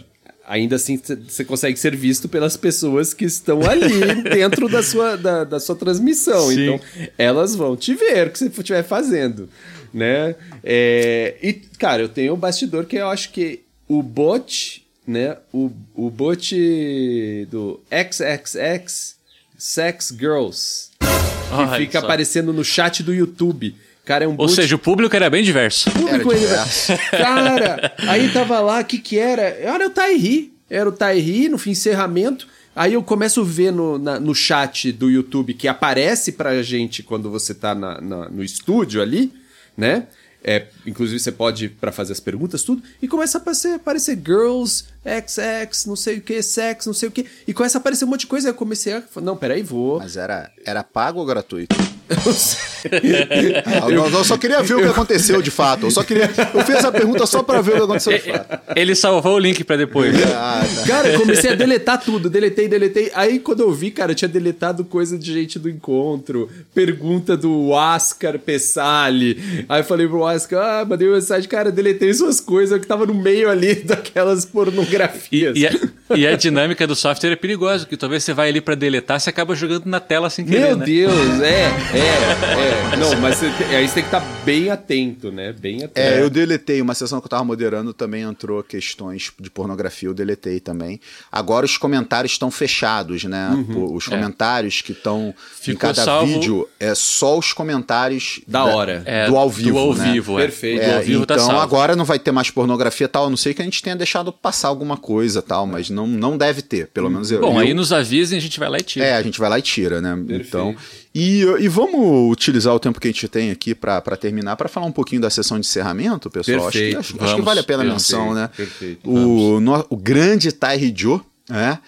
[0.47, 5.43] ainda assim você consegue ser visto pelas pessoas que estão ali dentro da sua, da,
[5.43, 6.47] da sua transmissão.
[6.47, 6.63] Sim.
[6.63, 6.79] Então,
[7.17, 9.49] elas vão te ver o que você estiver fazendo,
[9.93, 10.35] né?
[10.63, 15.37] É, e, cara, eu tenho um bastidor que eu acho que o bot, né?
[15.53, 19.17] O, o bot do XXX
[19.57, 23.75] Sex Girls, que fica aparecendo no chat do YouTube.
[24.05, 25.89] Cara, é um Ou seja, o público era bem diverso.
[25.89, 26.93] O público era diverso.
[27.11, 29.41] Cara, aí tava lá, o que que era?
[29.41, 30.53] Era o Tairi.
[30.69, 32.47] Era o Tairi no encerramento.
[32.75, 37.01] Aí eu começo a ver no, na, no chat do YouTube que aparece pra gente
[37.01, 39.33] quando você tá na, na, no estúdio ali,
[39.77, 40.07] né?
[40.43, 44.85] É, inclusive você pode para fazer as perguntas, tudo, e começa a aparecer, aparecer girls,
[45.03, 48.07] XX, não sei o que, sex, não sei o que, e começa a aparecer um
[48.07, 48.47] monte de coisa.
[48.47, 49.03] Aí eu comecei a.
[49.21, 49.99] Não, peraí, vou.
[49.99, 51.75] Mas era, era pago ou gratuito?
[52.09, 55.87] Eu, eu, eu, só queria ver o que aconteceu de fato.
[55.87, 56.29] Eu só queria.
[56.53, 58.59] Eu fiz essa pergunta só para ver o que aconteceu de fato.
[58.75, 60.15] Ele salvou o link para depois.
[60.23, 60.87] Ah, tá.
[60.87, 62.29] Cara, eu comecei a deletar tudo.
[62.29, 63.11] Deletei, deletei.
[63.13, 66.49] Aí quando eu vi, cara, eu tinha deletado coisa de gente do encontro.
[66.73, 69.65] Pergunta do Oscar Pessali.
[69.67, 73.05] Aí eu falei pro Oscar, ah, mandei uma mensagem, cara, deletei suas coisas que tava
[73.05, 75.57] no meio ali daquelas pornografias.
[75.57, 75.71] E, e, a,
[76.15, 79.29] e a, dinâmica do software é perigosa, porque talvez você vai ali para deletar, você
[79.29, 80.67] acaba jogando na tela sem querer.
[80.67, 80.85] Meu né?
[80.85, 81.96] Deus, é.
[81.97, 82.97] É, é.
[82.97, 83.45] Não, mas você,
[83.75, 85.53] aí você tem que estar tá bem atento, né?
[85.53, 85.99] Bem atento.
[85.99, 86.81] É, eu deletei.
[86.81, 90.99] Uma sessão que eu tava moderando também entrou questões de pornografia, eu deletei também.
[91.31, 93.49] Agora os comentários estão fechados, né?
[93.49, 94.11] Uhum, os é.
[94.11, 95.33] comentários que estão
[95.67, 96.33] em cada salvo...
[96.33, 98.99] vídeo é só os comentários da hora.
[98.99, 99.71] Da, é, do ao vivo.
[99.71, 100.11] Do ao né?
[100.11, 100.43] vivo, é.
[100.43, 100.81] Perfeito.
[100.81, 103.53] É, vivo tá então tá agora não vai ter mais pornografia tal, a não sei
[103.53, 107.09] que a gente tenha deixado passar alguma coisa tal, mas não, não deve ter, pelo
[107.09, 107.41] menos eu.
[107.41, 109.05] Bom, eu, aí nos avisem, a gente vai lá e tira.
[109.05, 110.15] É, a gente vai lá e tira, né?
[110.15, 110.47] Perfeito.
[110.47, 110.75] Então.
[111.19, 114.85] E, e vamos utilizar o tempo que a gente tem aqui para terminar, para falar
[114.85, 116.65] um pouquinho da sessão de encerramento, pessoal.
[116.65, 116.99] Perfeito.
[116.99, 118.51] Acho, que, acho, acho que vale a pena a menção, né?
[118.55, 119.09] Perfeito.
[119.09, 121.79] O, no, o grande Tairi Joe, né?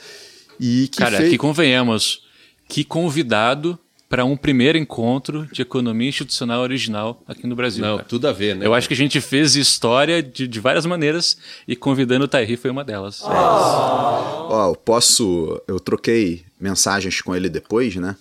[0.60, 1.30] E que Cara, fez...
[1.30, 2.24] que convenhamos,
[2.68, 3.78] que convidado
[4.10, 7.86] para um primeiro encontro de economia institucional original aqui no Brasil.
[7.86, 8.10] Não, cara.
[8.10, 8.66] tudo a ver, né?
[8.66, 12.58] Eu acho que a gente fez história de, de várias maneiras e convidando o Tairi
[12.58, 13.22] foi uma delas.
[13.22, 14.72] Ó, oh.
[14.72, 15.62] oh, posso.
[15.68, 18.16] Eu troquei mensagens com ele depois, né?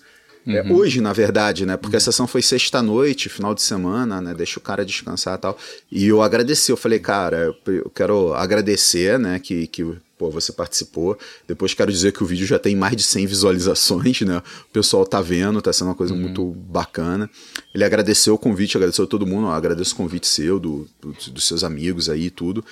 [0.48, 0.68] É, uhum.
[0.68, 1.76] É, hoje, na verdade, né?
[1.76, 1.98] Porque uhum.
[1.98, 4.34] a sessão foi sexta-noite, final de semana, né?
[4.34, 5.58] Deixa o cara descansar e tal.
[5.92, 9.38] E eu agradeci, eu falei, cara, eu quero agradecer, né?
[9.38, 9.84] Que, que
[10.16, 11.18] pô, você participou.
[11.46, 14.38] Depois quero dizer que o vídeo já tem mais de 100 visualizações, né?
[14.38, 16.20] O pessoal tá vendo, tá sendo uma coisa uhum.
[16.20, 17.28] muito bacana.
[17.74, 21.12] Ele agradeceu o convite, agradeceu a todo mundo, eu agradeço o convite seu, do, do,
[21.30, 22.64] dos seus amigos aí e tudo.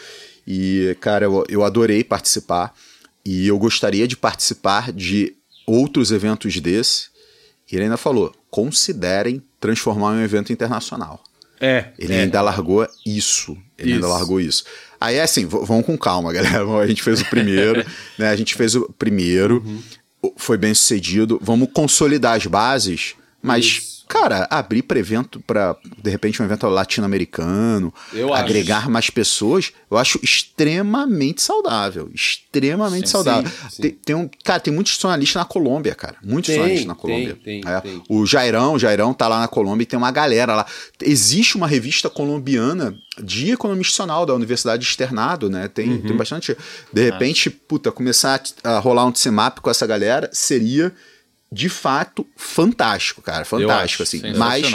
[0.47, 2.74] E, cara, eu, eu adorei participar.
[3.22, 5.35] E eu gostaria de participar de
[5.66, 7.15] outros eventos desse
[7.70, 11.22] e ele ainda falou: considerem transformar em um evento internacional.
[11.60, 11.86] É.
[11.98, 12.20] Ele é.
[12.22, 13.56] ainda largou isso.
[13.78, 13.94] Ele isso.
[13.96, 14.64] ainda largou isso.
[15.00, 16.64] Aí é assim, vamos com calma, galera.
[16.78, 17.84] A gente fez o primeiro,
[18.18, 18.28] né?
[18.28, 20.32] A gente fez o primeiro, uhum.
[20.36, 21.38] foi bem sucedido.
[21.42, 26.66] Vamos consolidar as bases, mas isso cara, abrir para evento, para de repente um evento
[26.68, 27.92] latino-americano,
[28.34, 28.90] agregar acho.
[28.90, 32.11] mais pessoas, eu acho extremamente saudável.
[32.14, 33.50] Extremamente sim, saudável.
[33.50, 33.82] Sim, sim.
[33.82, 36.16] Tem, tem, um, cara, tem muitos jornalistas na Colômbia, cara.
[36.22, 37.38] Muitos jornalistas na Colômbia.
[37.42, 37.80] Tem, tem, é.
[37.80, 40.66] tem, O Jairão, o Jairão tá lá na Colômbia e tem uma galera lá.
[41.02, 45.68] Existe uma revista colombiana de economia institucional da Universidade de Externado, né?
[45.68, 46.02] Tem, uhum.
[46.02, 46.57] tem bastante.
[46.92, 50.92] De repente, puta, começar a, a rolar um TCMAP com essa galera seria
[51.51, 53.44] de fato fantástico, cara.
[53.44, 54.20] Fantástico, assim.
[54.36, 54.70] Mas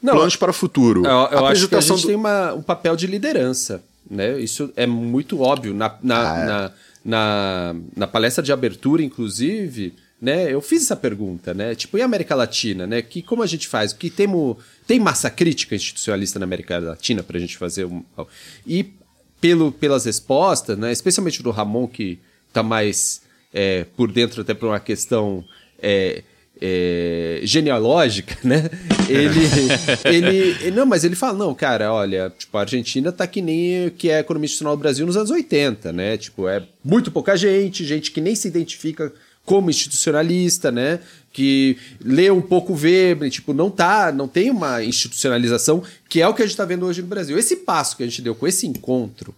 [0.00, 1.04] Não, planos para o futuro.
[1.04, 2.06] Eu, eu acho que a gente do...
[2.06, 3.82] tem uma, um papel de liderança.
[4.08, 4.38] Né?
[4.40, 5.74] Isso é muito óbvio.
[5.74, 6.46] Na, na, ah, é.
[6.46, 6.72] na,
[7.04, 11.74] na, na, palestra de abertura, inclusive, né, eu fiz essa pergunta, né?
[11.74, 13.02] Tipo, e a América Latina, né?
[13.02, 13.92] Que como a gente faz?
[13.92, 14.56] Que temos,
[14.86, 18.04] tem massa crítica institucionalista na América Latina para a gente fazer um.
[18.66, 18.92] E
[19.40, 20.92] pelo, pelas respostas, né?
[20.92, 25.44] Especialmente do Ramon, que está mais é, por dentro até por uma questão
[25.82, 26.22] é,
[26.64, 28.70] é, genealógica, né?
[29.08, 29.40] Ele,
[30.62, 34.08] ele, não, mas ele fala, não, cara, olha, tipo, a Argentina tá que nem que
[34.08, 36.16] é a economia institucional do Brasil nos anos 80, né?
[36.16, 39.12] Tipo, é muito pouca gente, gente que nem se identifica
[39.44, 41.00] como institucionalista, né?
[41.32, 46.34] Que lê um pouco Weber, tipo, não tá, não tem uma institucionalização, que é o
[46.34, 47.36] que a gente está vendo hoje no Brasil.
[47.36, 49.34] Esse passo que a gente deu com esse encontro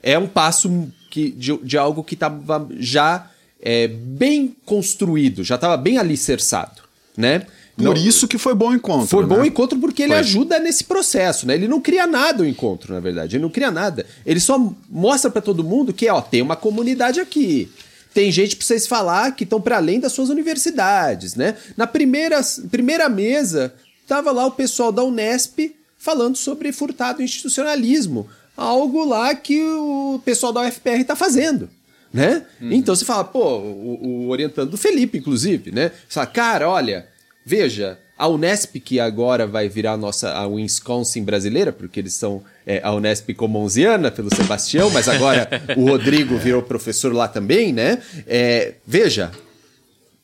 [0.00, 3.31] é um passo que, de, de algo que estava já
[3.62, 6.82] é, bem construído, já estava bem alicerçado,
[7.16, 7.46] né?
[7.76, 9.06] Por não, isso que foi bom encontro.
[9.06, 9.34] Foi né?
[9.34, 11.54] bom encontro porque ele ajuda nesse processo, né?
[11.54, 13.36] Ele não cria nada o encontro, na verdade.
[13.36, 14.04] Ele não cria nada.
[14.26, 14.58] Ele só
[14.90, 17.70] mostra para todo mundo que, ó, tem uma comunidade aqui.
[18.12, 21.56] Tem gente para vocês falar que estão para além das suas universidades, né?
[21.74, 22.40] Na primeira,
[22.70, 23.72] primeira mesa,
[24.06, 28.28] tava lá o pessoal da Unesp falando sobre furtado institucionalismo.
[28.54, 31.70] Algo lá que o pessoal da UFPR está fazendo
[32.12, 32.44] né?
[32.60, 32.72] Uhum.
[32.72, 35.90] Então você fala, pô, o, o, orientando do Felipe, inclusive, né?
[36.08, 37.06] Você fala, cara, olha,
[37.44, 42.42] veja, a Unesp, que agora vai virar a nossa a Wisconsin brasileira, porque eles são
[42.66, 48.00] é, a Unesp comonziana pelo Sebastião, mas agora o Rodrigo virou professor lá também, né?
[48.26, 49.32] É, veja,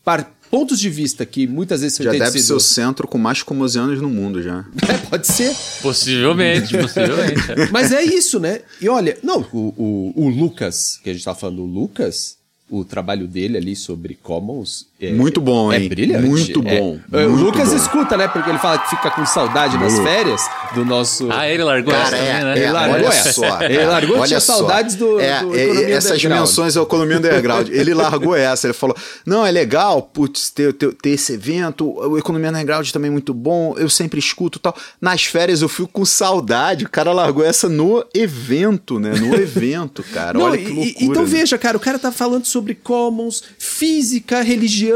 [0.05, 4.01] par, pontos de vista que muitas vezes já deve ser o centro com mais comonzianos
[4.01, 4.65] no mundo já.
[4.89, 5.55] É, pode ser.
[5.83, 7.43] Possivelmente, possivelmente.
[7.71, 8.63] Mas é isso, né?
[8.81, 12.39] E olha, não, o, o, o Lucas, que a gente tava falando, o Lucas,
[12.71, 15.87] o trabalho dele ali sobre Commons é, muito bom, é hein?
[15.87, 16.27] É brilhante.
[16.27, 16.81] Muito é.
[16.81, 16.99] bom.
[17.13, 17.77] É, muito o Lucas bom.
[17.77, 18.27] escuta, né?
[18.27, 20.43] Porque ele fala que fica com saudade nas férias
[20.75, 21.29] do nosso.
[21.31, 22.59] Ah, ele largou Cara, essa é, também, né?
[22.59, 23.33] Ele largou olha essa.
[23.33, 24.57] Só, ele largou, olha tinha só.
[24.57, 27.69] saudades do, é, do é, Essas menções ao Economia Underground.
[27.69, 28.67] ele largou essa.
[28.67, 31.97] Ele falou: não, é legal, putz, ter, ter, ter esse evento.
[31.97, 33.77] O Economia Underground também é muito bom.
[33.79, 34.75] Eu sempre escuto tal.
[35.01, 36.85] Nas férias eu fico com saudade.
[36.85, 39.13] O cara largou essa no evento, né?
[39.13, 40.37] No evento, cara.
[40.37, 40.95] Não, olha que loucura.
[41.01, 41.29] Então né?
[41.29, 44.88] veja, cara, o cara tá falando sobre commons, física, religião,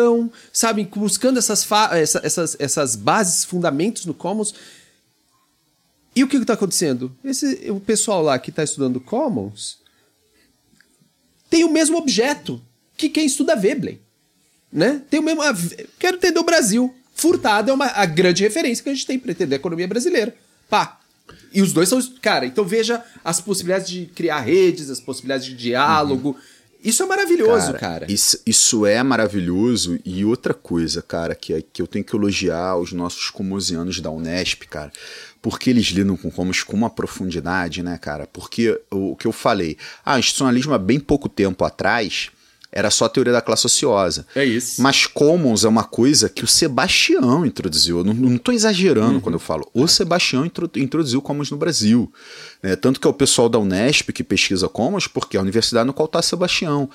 [0.53, 0.85] sabe?
[0.95, 4.55] Buscando essas, essa, essas, essas bases, fundamentos no Commons.
[6.15, 7.15] E o que está acontecendo?
[7.25, 9.79] Esse, o pessoal lá que está estudando Commons
[11.49, 12.61] tem o mesmo objeto
[12.97, 14.01] que quem estuda Veblen.
[14.73, 15.03] Né?
[15.11, 15.43] Tem o mesmo.
[15.99, 16.95] Quero entender o Brasil.
[17.15, 20.35] Furtado é uma, a grande referência que a gente tem para entender a economia brasileira.
[20.69, 20.99] Pá.
[21.53, 22.01] E os dois são.
[22.23, 26.31] Cara, então veja as possibilidades de criar redes, as possibilidades de diálogo.
[26.31, 26.52] Uhum
[26.83, 27.79] isso é maravilhoso, cara.
[27.79, 28.13] cara.
[28.13, 29.99] Isso, isso, é maravilhoso.
[30.05, 34.11] E outra coisa, cara, que, é, que eu tenho que elogiar os nossos comosianos da
[34.11, 34.93] Unesp, cara.
[35.41, 38.27] Porque eles lidam com comos com uma profundidade, né, cara?
[38.27, 42.31] Porque o, o que eu falei, ah, institucionalismo há bem pouco tempo atrás
[42.73, 44.27] era só a teoria da classe ociosa.
[44.35, 44.81] É isso.
[44.81, 47.99] Mas commons é uma coisa que o Sebastião introduziu.
[47.99, 49.21] Eu não estou exagerando uhum.
[49.21, 49.69] quando eu falo.
[49.75, 52.11] O Sebastião introduziu commons no Brasil.
[52.63, 52.75] Né?
[52.75, 55.93] Tanto que é o pessoal da Unesp que pesquisa commons, porque é a universidade no
[55.93, 56.89] qual está Sebastião.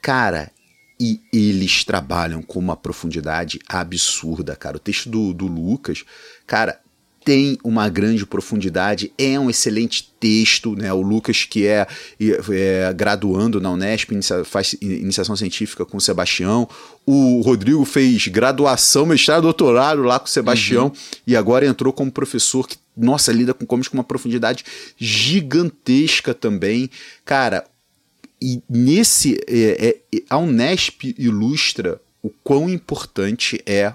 [0.00, 0.50] Cara,
[0.98, 4.78] e eles trabalham com uma profundidade absurda, cara.
[4.78, 6.04] O texto do, do Lucas,
[6.46, 6.80] cara,
[7.28, 10.90] tem uma grande profundidade, é um excelente texto, né?
[10.94, 11.86] O Lucas, que é,
[12.18, 16.66] é graduando na Unesp, inicia, faz iniciação científica com o Sebastião.
[17.04, 20.92] O Rodrigo fez graduação, mestrado, doutorado lá com o Sebastião uhum.
[21.26, 24.64] e agora entrou como professor que, nossa, lida com comics com uma profundidade
[24.96, 26.88] gigantesca também.
[27.26, 27.66] Cara,
[28.40, 29.38] e nesse.
[29.46, 33.92] É, é, a Unesp ilustra o quão importante é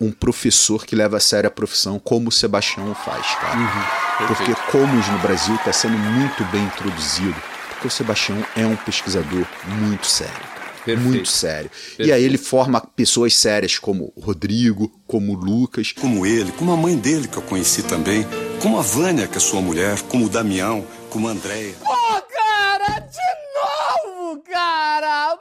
[0.00, 3.56] um professor que leva a sério a profissão como o Sebastião faz, cara.
[3.56, 7.36] Uhum, porque Comus no Brasil está sendo muito bem introduzido,
[7.70, 10.58] porque o Sebastião é um pesquisador muito sério.
[10.84, 11.08] Perfeito.
[11.08, 11.70] Muito sério.
[11.70, 12.08] Perfeito.
[12.08, 15.92] E aí ele forma pessoas sérias como o Rodrigo, como o Lucas.
[15.92, 18.26] Como ele, como a mãe dele que eu conheci também,
[18.62, 21.74] como a Vânia, que é sua mulher, como o Damião, como a Andréia.
[21.84, 21.94] Pô,
[22.32, 25.38] cara, de novo, cara!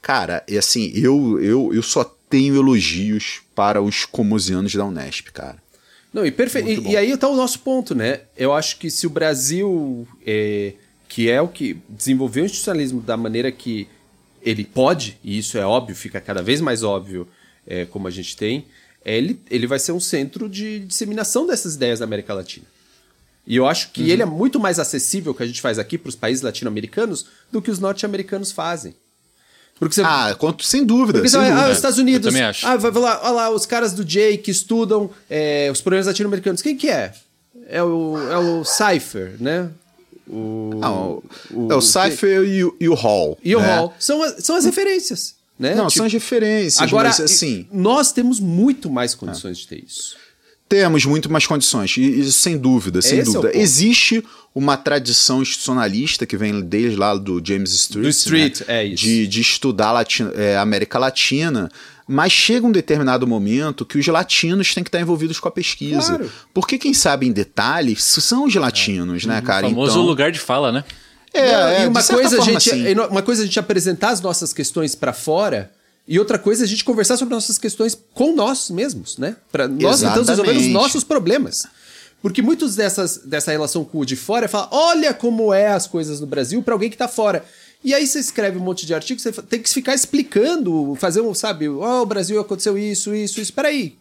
[0.00, 2.04] Cara, e assim, eu, eu, eu só
[2.36, 5.56] tenho elogios para os comusianos da Unesp, cara.
[6.12, 6.68] Não, e perfeito.
[6.68, 8.20] E, e, aí está o nosso ponto, né?
[8.36, 10.74] Eu acho que se o Brasil, é,
[11.08, 13.88] que é o que desenvolveu o institucionalismo da maneira que
[14.42, 17.26] ele pode, e isso é óbvio, fica cada vez mais óbvio
[17.66, 18.66] é, como a gente tem,
[19.02, 22.66] é, ele, ele vai ser um centro de disseminação dessas ideias na América Latina.
[23.46, 24.08] E eu acho que uhum.
[24.08, 27.62] ele é muito mais acessível que a gente faz aqui para os países latino-americanos do
[27.62, 28.94] que os norte-americanos fazem.
[29.78, 30.02] Porque você...
[30.02, 31.18] Ah, conto, sem dúvida.
[31.18, 31.66] Porque sem você dúvida.
[31.66, 32.26] Ah, os Estados Unidos.
[32.26, 32.66] Eu também acho.
[32.66, 36.62] Ah, vai lá, olha lá, os caras do Jay que estudam é, os problemas latino-americanos.
[36.62, 37.12] Quem que é?
[37.68, 39.68] É o, é o Cypher, né?
[40.28, 43.38] O, ah, o, o, é o Cypher e, o, e o Hall.
[43.44, 43.76] E o né?
[43.76, 43.94] Hall.
[43.98, 45.34] São, são as referências.
[45.58, 45.74] Né?
[45.74, 46.80] Não, tipo, são as referências.
[46.80, 49.60] Agora, mas, assim, nós temos muito mais condições ah.
[49.60, 50.16] de ter isso.
[50.68, 53.56] Temos muito mais condições, e, sem dúvida, sem Esse dúvida.
[53.56, 54.24] É Existe
[54.56, 58.66] uma tradição institucionalista que vem desde lá do James Street, do Street né?
[58.68, 59.04] é isso.
[59.04, 61.70] De, de estudar Latina, é, América Latina,
[62.08, 66.16] mas chega um determinado momento que os latinos têm que estar envolvidos com a pesquisa.
[66.16, 66.32] Claro.
[66.54, 69.26] Porque quem sabe em detalhe são os latinos, é.
[69.28, 69.66] né, cara?
[69.66, 70.84] O famoso então, lugar de fala, né?
[71.34, 72.70] É, é e uma coisa, a gente,
[73.10, 75.70] uma coisa a gente apresentar as nossas questões para fora
[76.08, 79.36] e outra coisa é a gente conversar sobre nossas questões com nós mesmos, né?
[79.52, 81.66] Para nós então resolver os nossos problemas.
[82.26, 86.18] Porque muitos dessas, dessa relação com o de fora falar, olha como é as coisas
[86.18, 87.44] no Brasil para alguém que tá fora.
[87.84, 91.32] E aí você escreve um monte de artigos, você tem que ficar explicando, fazer um,
[91.32, 93.52] sabe, ó, oh, o Brasil aconteceu isso, isso, isso.
[93.52, 93.96] Peraí,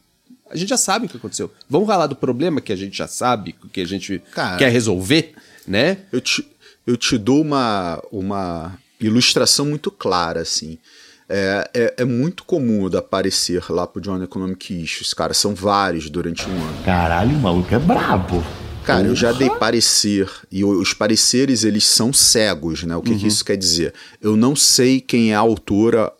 [0.49, 1.51] a gente já sabe o que aconteceu.
[1.69, 5.35] Vamos falar do problema que a gente já sabe, que a gente Cara, quer resolver,
[5.67, 5.99] né?
[6.11, 6.43] Eu te,
[6.87, 10.79] eu te dou uma, uma ilustração muito clara, assim.
[11.27, 15.33] É, é, é, muito comum de aparecer lá pro John Economic Issues, cara.
[15.33, 16.83] São vários durante um ano.
[16.83, 18.43] Caralho, o maluco é brabo.
[18.83, 22.95] Cara, eu já dei parecer, e os pareceres eles são cegos, né?
[22.95, 23.17] O que, uhum.
[23.17, 23.95] que isso quer dizer?
[24.21, 26.13] Eu não sei quem é a autora,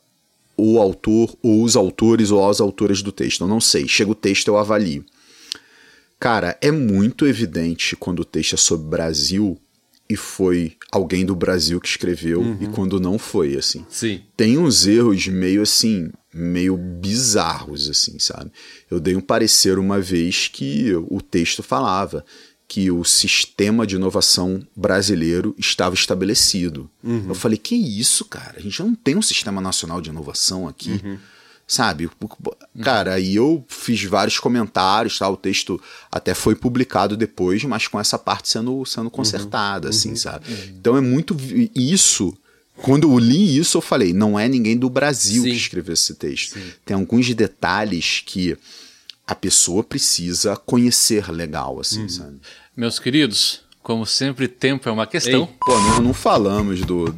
[0.57, 3.41] o autor, ou os autores, ou as autoras do texto.
[3.41, 3.87] Eu não sei.
[3.87, 5.05] Chega o texto, eu avalio.
[6.19, 9.59] Cara, é muito evidente quando o texto é sobre Brasil
[10.07, 12.57] e foi alguém do Brasil que escreveu uhum.
[12.61, 13.85] e quando não foi, assim.
[13.89, 14.21] Sim.
[14.37, 18.51] Tem uns erros meio assim, meio bizarros, assim, sabe?
[18.89, 22.23] Eu dei um parecer uma vez que o texto falava
[22.67, 26.89] que o sistema de inovação brasileiro estava estabelecido.
[27.03, 27.25] Uhum.
[27.29, 28.55] Eu falei, que isso, cara?
[28.57, 31.01] A gente não tem um sistema nacional de inovação aqui.
[31.03, 31.17] Uhum
[31.67, 32.09] sabe?
[32.81, 35.27] Cara, aí eu fiz vários comentários, tá?
[35.27, 40.09] O texto até foi publicado depois, mas com essa parte sendo, sendo consertada, uhum, assim,
[40.09, 40.51] uhum, sabe?
[40.51, 40.75] Uhum.
[40.79, 41.35] Então é muito
[41.75, 42.33] isso.
[42.77, 45.49] Quando eu li isso, eu falei, não é ninguém do Brasil Sim.
[45.49, 46.53] que escreveu esse texto.
[46.53, 46.71] Sim.
[46.85, 48.57] Tem alguns detalhes que
[49.25, 52.09] a pessoa precisa conhecer legal, assim, uhum.
[52.09, 52.37] sabe?
[52.75, 55.41] Meus queridos, como sempre, tempo é uma questão.
[55.43, 55.55] Ei.
[55.65, 57.13] Pô, não, não falamos do, do,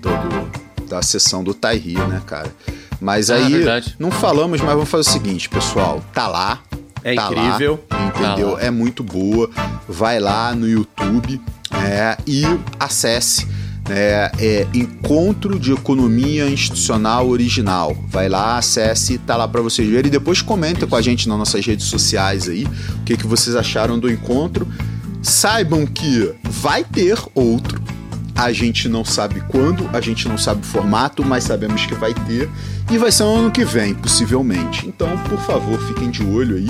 [0.00, 2.52] do, da sessão do Tairi, né, cara?
[3.00, 3.94] Mas ah, aí, verdade.
[3.98, 6.02] não falamos, mas vamos fazer o seguinte, pessoal.
[6.12, 6.60] Tá lá.
[7.02, 7.84] É tá incrível.
[7.90, 8.50] Lá, entendeu?
[8.50, 8.62] Tá lá.
[8.62, 9.50] É muito boa.
[9.88, 11.40] Vai lá no YouTube
[11.72, 12.42] é, e
[12.78, 13.46] acesse.
[13.90, 17.94] É, é, Encontro de Economia Institucional Original.
[18.08, 20.08] Vai lá, acesse, tá lá para vocês verem.
[20.08, 23.54] E depois comenta com a gente nas nossas redes sociais aí o que, que vocês
[23.54, 24.66] acharam do encontro.
[25.22, 27.82] Saibam que vai ter outro.
[28.36, 32.12] A gente não sabe quando, a gente não sabe o formato, mas sabemos que vai
[32.12, 32.50] ter.
[32.90, 34.86] E vai ser no ano que vem, possivelmente.
[34.86, 36.66] Então, por favor, fiquem de olho aí,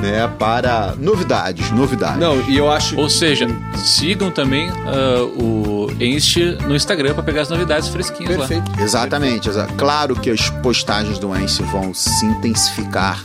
[0.00, 2.18] né, para novidades, novidades.
[2.18, 2.98] Não, e eu acho.
[2.98, 3.46] Ou seja,
[3.76, 6.36] sigam também uh, o Inst
[6.66, 8.70] no Instagram para pegar as novidades fresquinhas Perfeito.
[8.76, 8.82] lá.
[8.82, 9.48] Exatamente.
[9.76, 13.22] Claro que as postagens do Inst vão se intensificar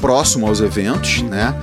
[0.00, 1.54] próximo aos eventos, né?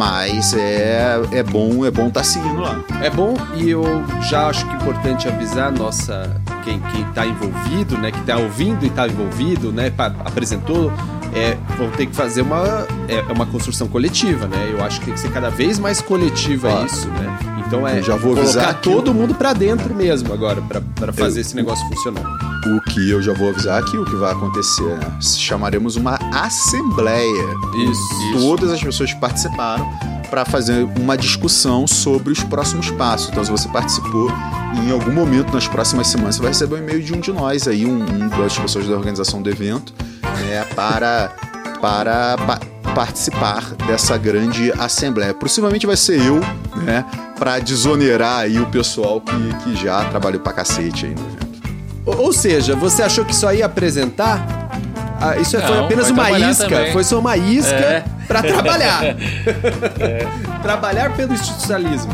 [0.00, 2.82] Mas é, é bom é bom estar tá seguindo lá.
[3.02, 3.84] É bom e eu
[4.22, 8.82] já acho que é importante avisar nossa quem quem está envolvido, né, que está ouvindo
[8.82, 9.92] e está envolvido, né,
[10.24, 10.90] apresentou,
[11.34, 14.70] é, vão ter que fazer uma é, uma construção coletiva, né?
[14.72, 17.38] Eu acho que tem que ser cada vez mais coletiva isso, né?
[17.66, 21.54] Então é já vou colocar todo mundo para dentro mesmo agora para fazer eu, esse
[21.54, 22.49] negócio funcionar.
[22.66, 25.18] O que eu já vou avisar aqui o que vai acontecer, né?
[25.20, 27.44] chamaremos uma assembleia.
[27.90, 28.38] Isso.
[28.38, 29.90] Todas as pessoas que participaram
[30.30, 33.28] para fazer uma discussão sobre os próximos passos.
[33.30, 34.30] Então, se você participou
[34.76, 37.66] em algum momento nas próximas semanas, você vai receber um e-mail de um de nós
[37.66, 39.92] aí, um, um das pessoas da organização do evento,
[40.22, 41.32] né, para
[41.80, 42.60] para pa
[42.94, 45.32] participar dessa grande assembleia.
[45.32, 46.40] Possivelmente vai ser eu,
[46.84, 47.04] né,
[47.38, 51.49] para desonerar aí o pessoal que, que já trabalhou pra cacete aí no evento.
[52.18, 54.70] Ou seja, você achou que só ia apresentar?
[55.20, 56.68] Ah, isso Não, foi apenas uma isca.
[56.68, 56.92] Também.
[56.92, 58.04] Foi só uma isca é.
[58.26, 59.04] para trabalhar.
[59.04, 60.26] é.
[60.62, 62.12] Trabalhar pelo institucionalismo.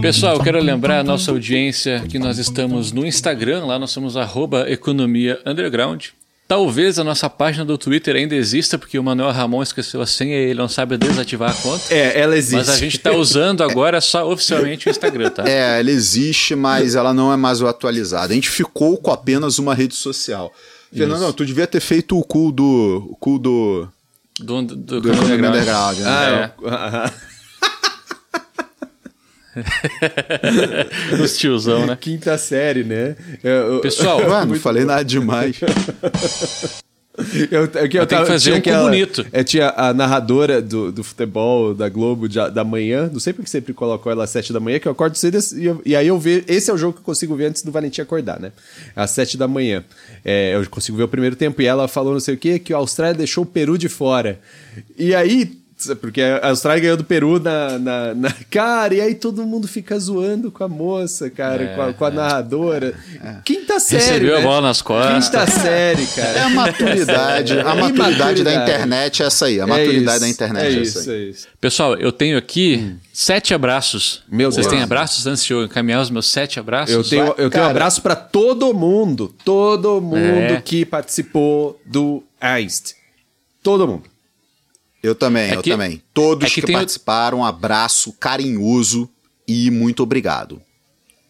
[0.00, 4.16] Pessoal, eu quero lembrar a nossa audiência que nós estamos no Instagram, lá nós somos
[4.16, 6.06] arroba economia underground.
[6.50, 10.34] Talvez a nossa página do Twitter ainda exista, porque o Manuel Ramon esqueceu a senha
[10.34, 11.94] e ele não sabe desativar a conta.
[11.94, 12.56] É, ela existe.
[12.56, 15.48] Mas a gente está usando agora só oficialmente o Instagram, tá?
[15.48, 18.32] É, ela existe, mas ela não é mais atualizada.
[18.32, 20.52] A gente ficou com apenas uma rede social.
[20.92, 23.10] Fernando, tu devia ter feito o cool do.
[23.12, 23.88] O cool do.
[24.40, 25.54] Do, do, do, do Underground.
[25.54, 26.04] Underground né?
[26.66, 27.20] Ah, é.
[31.22, 31.96] Os tiozão, né?
[32.00, 33.16] Quinta série, né?
[33.42, 35.60] Eu, Pessoal, eu, não falei nada demais.
[37.50, 39.26] Eu, eu, eu, que fazer um aquela, bonito.
[39.30, 43.10] É, tinha a narradora do, do futebol da Globo de, da manhã.
[43.12, 45.90] Não sei porque sempre colocou ela às sete da manhã, que eu acordo cedo e,
[45.90, 46.44] e, aí eu vejo.
[46.48, 48.52] Esse é o jogo que eu consigo ver antes do Valentim acordar, né?
[48.96, 49.84] Às sete da manhã.
[50.24, 51.60] É, eu consigo ver o primeiro tempo.
[51.60, 54.40] E ela falou não sei o que, que a Austrália deixou o Peru de fora.
[54.96, 55.59] E aí
[56.00, 59.98] porque a Austrália ganhou do Peru na, na, na, Cara, e aí todo mundo fica
[59.98, 62.10] zoando com a moça, cara, é, com, a, com, a, é.
[62.10, 62.94] narradora.
[63.22, 63.36] É.
[63.44, 64.02] Quinta série.
[64.02, 64.40] Recebeu né?
[64.40, 65.28] a bola nas costas.
[65.28, 66.38] Quinta série, cara.
[66.38, 67.58] É a maturidade.
[67.58, 69.60] a maturidade da internet é essa aí.
[69.60, 71.16] A é maturidade isso, da internet é, é isso, essa aí.
[71.16, 71.48] É isso.
[71.60, 72.96] Pessoal, eu tenho aqui hum.
[73.12, 74.22] sete abraços.
[74.30, 74.74] Meu Vocês Deus.
[74.74, 76.94] têm abraços antes de eu encaminhar os meus sete abraços?
[76.94, 79.34] Eu tenho, eu tenho um abraço para todo mundo.
[79.44, 82.94] Todo mundo que participou do AIST.
[83.62, 84.10] Todo mundo.
[85.02, 86.02] Eu também, é eu que, também.
[86.12, 89.08] Todos é que, que participaram, um abraço carinhoso
[89.48, 90.60] e muito obrigado.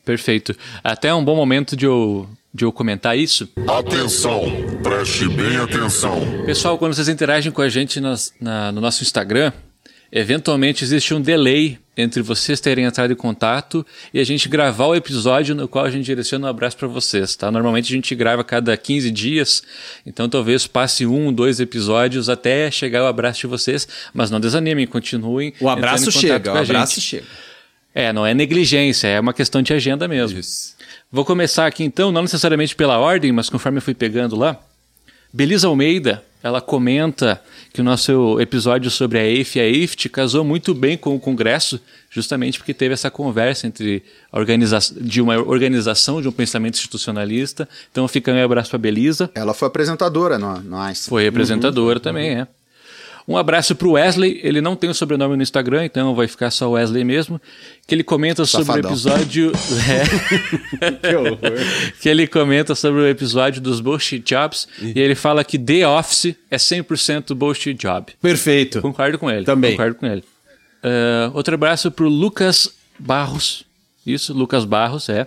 [0.05, 0.57] Perfeito.
[0.83, 3.49] Até um bom momento de eu, de eu comentar isso.
[3.69, 4.43] Atenção,
[4.83, 6.21] preste bem atenção.
[6.45, 9.53] Pessoal, quando vocês interagem com a gente nas, na, no nosso Instagram,
[10.13, 14.95] Eventualmente existe um delay entre vocês terem entrado em contato e a gente gravar o
[14.95, 17.51] episódio no qual a gente direciona um abraço para vocês, tá?
[17.51, 19.63] Normalmente a gente grava a cada 15 dias,
[20.05, 24.87] então talvez passe um, dois episódios até chegar o abraço de vocês, mas não desanimem,
[24.87, 25.55] continuem.
[25.61, 27.05] O abraço chega, o abraço gente.
[27.05, 27.27] chega.
[27.95, 30.39] É, não é negligência, é uma questão de agenda mesmo.
[30.39, 30.75] Isso.
[31.13, 34.61] Vou começar aqui então, não necessariamente pela ordem, mas conforme eu fui pegando lá.
[35.33, 37.41] Belisa Almeida, ela comenta
[37.73, 41.21] que o nosso episódio sobre a EIF e a EIFT casou muito bem com o
[41.21, 41.81] Congresso,
[42.11, 44.03] justamente porque teve essa conversa entre
[45.01, 47.69] de uma organização de um pensamento institucionalista.
[47.91, 49.31] Então fica um abraço para a Belisa.
[49.35, 51.11] Ela foi apresentadora no, no Einstein.
[51.11, 52.03] Foi apresentadora uhum.
[52.03, 52.49] também, é.
[53.27, 56.51] Um abraço para o Wesley, ele não tem o sobrenome no Instagram, então vai ficar
[56.51, 57.41] só Wesley mesmo.
[57.87, 58.97] Que ele comenta Safadão.
[58.97, 59.53] sobre o episódio.
[60.81, 61.39] É, que horror.
[62.01, 66.35] que ele comenta sobre o episódio dos bullshit jobs e ele fala que The Office
[66.51, 68.13] é 100% bullshit job.
[68.21, 68.81] Perfeito.
[68.81, 69.45] Concordo com ele.
[69.45, 69.73] Também.
[69.73, 70.23] Concordo com ele.
[70.83, 73.65] Uh, outro abraço para o Lucas Barros.
[74.07, 75.27] Isso, Lucas Barros, é.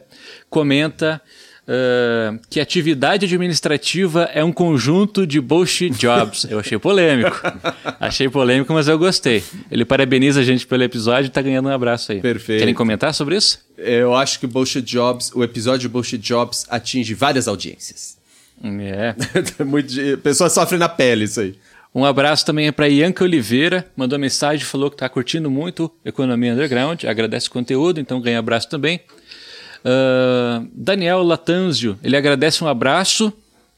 [0.49, 1.21] Comenta
[1.67, 6.45] uh, que atividade administrativa é um conjunto de bullshit jobs.
[6.49, 7.41] Eu achei polêmico.
[7.99, 9.43] achei polêmico, mas eu gostei.
[9.71, 12.21] Ele parabeniza a gente pelo episódio e tá ganhando um abraço aí.
[12.21, 12.59] Perfeito.
[12.59, 13.59] Querem comentar sobre isso?
[13.77, 18.17] Eu acho que Bullshit Jobs, o episódio Bullshit Jobs atinge várias audiências.
[18.63, 19.15] É.
[19.63, 21.55] Muito, pessoa sofre na pele isso aí.
[21.95, 27.03] Um abraço também para Ianca Oliveira, mandou mensagem, falou que está curtindo muito Economia Underground,
[27.03, 28.99] agradece o conteúdo, então ganha abraço também.
[29.83, 33.33] Uh, Daniel Latanzio, ele agradece um abraço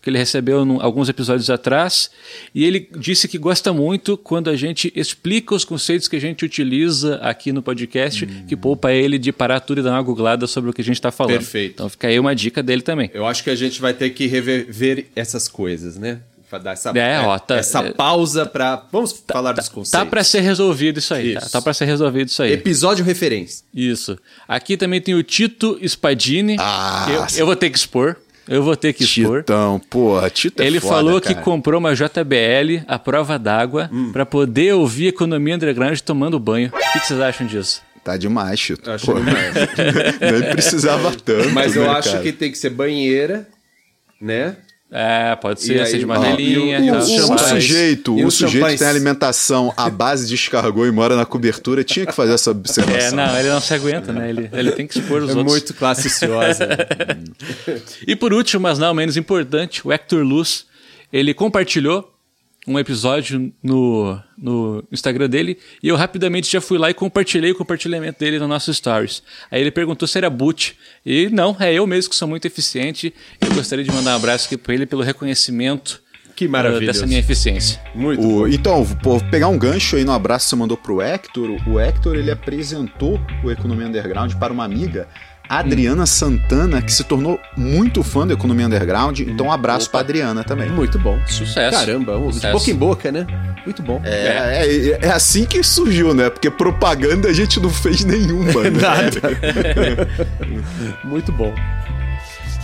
[0.05, 2.11] que ele recebeu no, alguns episódios atrás
[2.53, 6.45] e ele disse que gosta muito quando a gente explica os conceitos que a gente
[6.45, 8.45] utiliza aqui no podcast, hum.
[8.47, 10.97] que poupa ele de parar tudo e dar uma googlada sobre o que a gente
[10.97, 11.37] está falando.
[11.37, 11.73] Perfeito.
[11.73, 13.09] Então fica aí uma dica dele também.
[13.15, 16.19] Eu acho que a gente vai ter que rever essas coisas, né?
[16.63, 19.91] Dar essa, é, ó, tá, essa é, pausa para vamos tá, falar tá, dos conceitos.
[19.91, 21.33] Tá para ser resolvido isso aí.
[21.33, 21.39] Tá?
[21.39, 21.51] Isso.
[21.51, 22.53] Tá, tá para ser resolvido isso aí.
[22.53, 23.65] Episódio referência.
[23.73, 24.17] Isso.
[24.47, 26.55] Aqui também tem o Tito Spadini.
[26.59, 28.15] Ah, eu, eu vou ter que expor.
[28.47, 29.39] Eu vou ter que expor.
[29.39, 31.33] Titão, porra, Tito é Ele foda, falou cara.
[31.33, 34.11] que comprou uma JBL à prova d'água hum.
[34.11, 36.71] para poder ouvir Economia Underground tomando banho.
[36.73, 37.81] O que, que vocês acham disso?
[38.03, 38.91] Tá demais, Tito.
[38.91, 39.55] Acho demais.
[40.21, 41.49] Nem precisava tanto.
[41.49, 42.23] Mas eu né, acho cara?
[42.23, 43.47] que tem que ser banheira,
[44.21, 44.57] né?
[44.91, 46.79] É, pode ser, assim, de manelinha.
[46.79, 51.15] E, o, o, o sujeito, o sujeito tem alimentação à base de escargot e mora
[51.15, 52.97] na cobertura, tinha que fazer essa observação.
[52.97, 54.29] É, não, ele não se aguenta, né?
[54.29, 55.51] Ele, ele tem que expor os é outros.
[55.51, 56.69] muito classiciosa.
[58.07, 60.65] e por último, mas não menos importante, o Hector Luz,
[61.11, 62.14] ele compartilhou
[62.67, 67.55] um episódio no, no Instagram dele e eu rapidamente já fui lá e compartilhei o
[67.55, 69.21] compartilhamento dele no nosso Stories.
[69.51, 73.13] Aí ele perguntou se era boot e não, é eu mesmo que sou muito eficiente.
[73.39, 76.03] Eu gostaria de mandar um abraço aqui para ele pelo reconhecimento
[76.35, 76.83] que maravilha.
[76.83, 77.81] Uh, dessa minha eficiência.
[77.95, 81.49] Muito o, Então, vou pegar um gancho aí no abraço que você mandou pro Hector.
[81.67, 85.07] O Hector, ele apresentou o Economia Underground para uma amiga
[85.49, 86.07] Adriana hum.
[86.07, 89.19] Santana, que se tornou muito fã da economia underground.
[89.19, 89.25] Hum.
[89.29, 90.69] Então, um abraço para Adriana também.
[90.69, 91.19] Muito bom.
[91.27, 91.77] Sucesso.
[91.77, 92.47] Caramba, Sucesso.
[92.47, 93.27] de boca em boca, né?
[93.65, 94.01] Muito bom.
[94.03, 96.29] É, é, é, assim que surgiu, né?
[96.29, 98.63] Porque propaganda a gente não fez nenhuma.
[98.63, 98.69] Né?
[98.81, 99.21] Nada.
[101.03, 101.53] muito bom.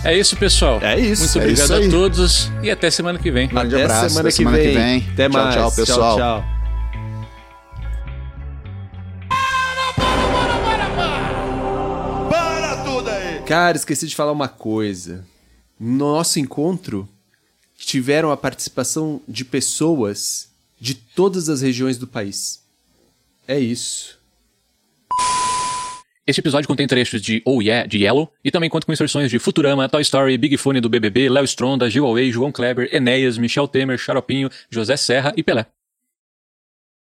[0.04, 0.80] É isso, pessoal.
[0.82, 1.24] É isso.
[1.24, 3.48] Muito é obrigado isso a todos e até semana que vem.
[3.48, 4.10] Grande até abraço.
[4.10, 4.68] Semana, até que, semana vem.
[4.68, 5.08] que vem.
[5.14, 5.56] Até tchau, mais.
[5.56, 6.18] Tchau, pessoal.
[6.18, 6.61] Tchau, tchau.
[13.52, 15.28] Cara, esqueci de falar uma coisa.
[15.78, 17.06] No nosso encontro,
[17.78, 20.50] tiveram a participação de pessoas
[20.80, 22.64] de todas as regiões do país.
[23.46, 24.18] É isso.
[26.26, 29.38] Este episódio contém trechos de Oh Yeah, de Yellow, e também conta com inserções de
[29.38, 33.68] Futurama, Toy Story, Big Fone do BBB, Léo Stronda, Gil Away, João Kleber, Enéas, Michel
[33.68, 35.66] Temer, Xaropinho, José Serra e Pelé.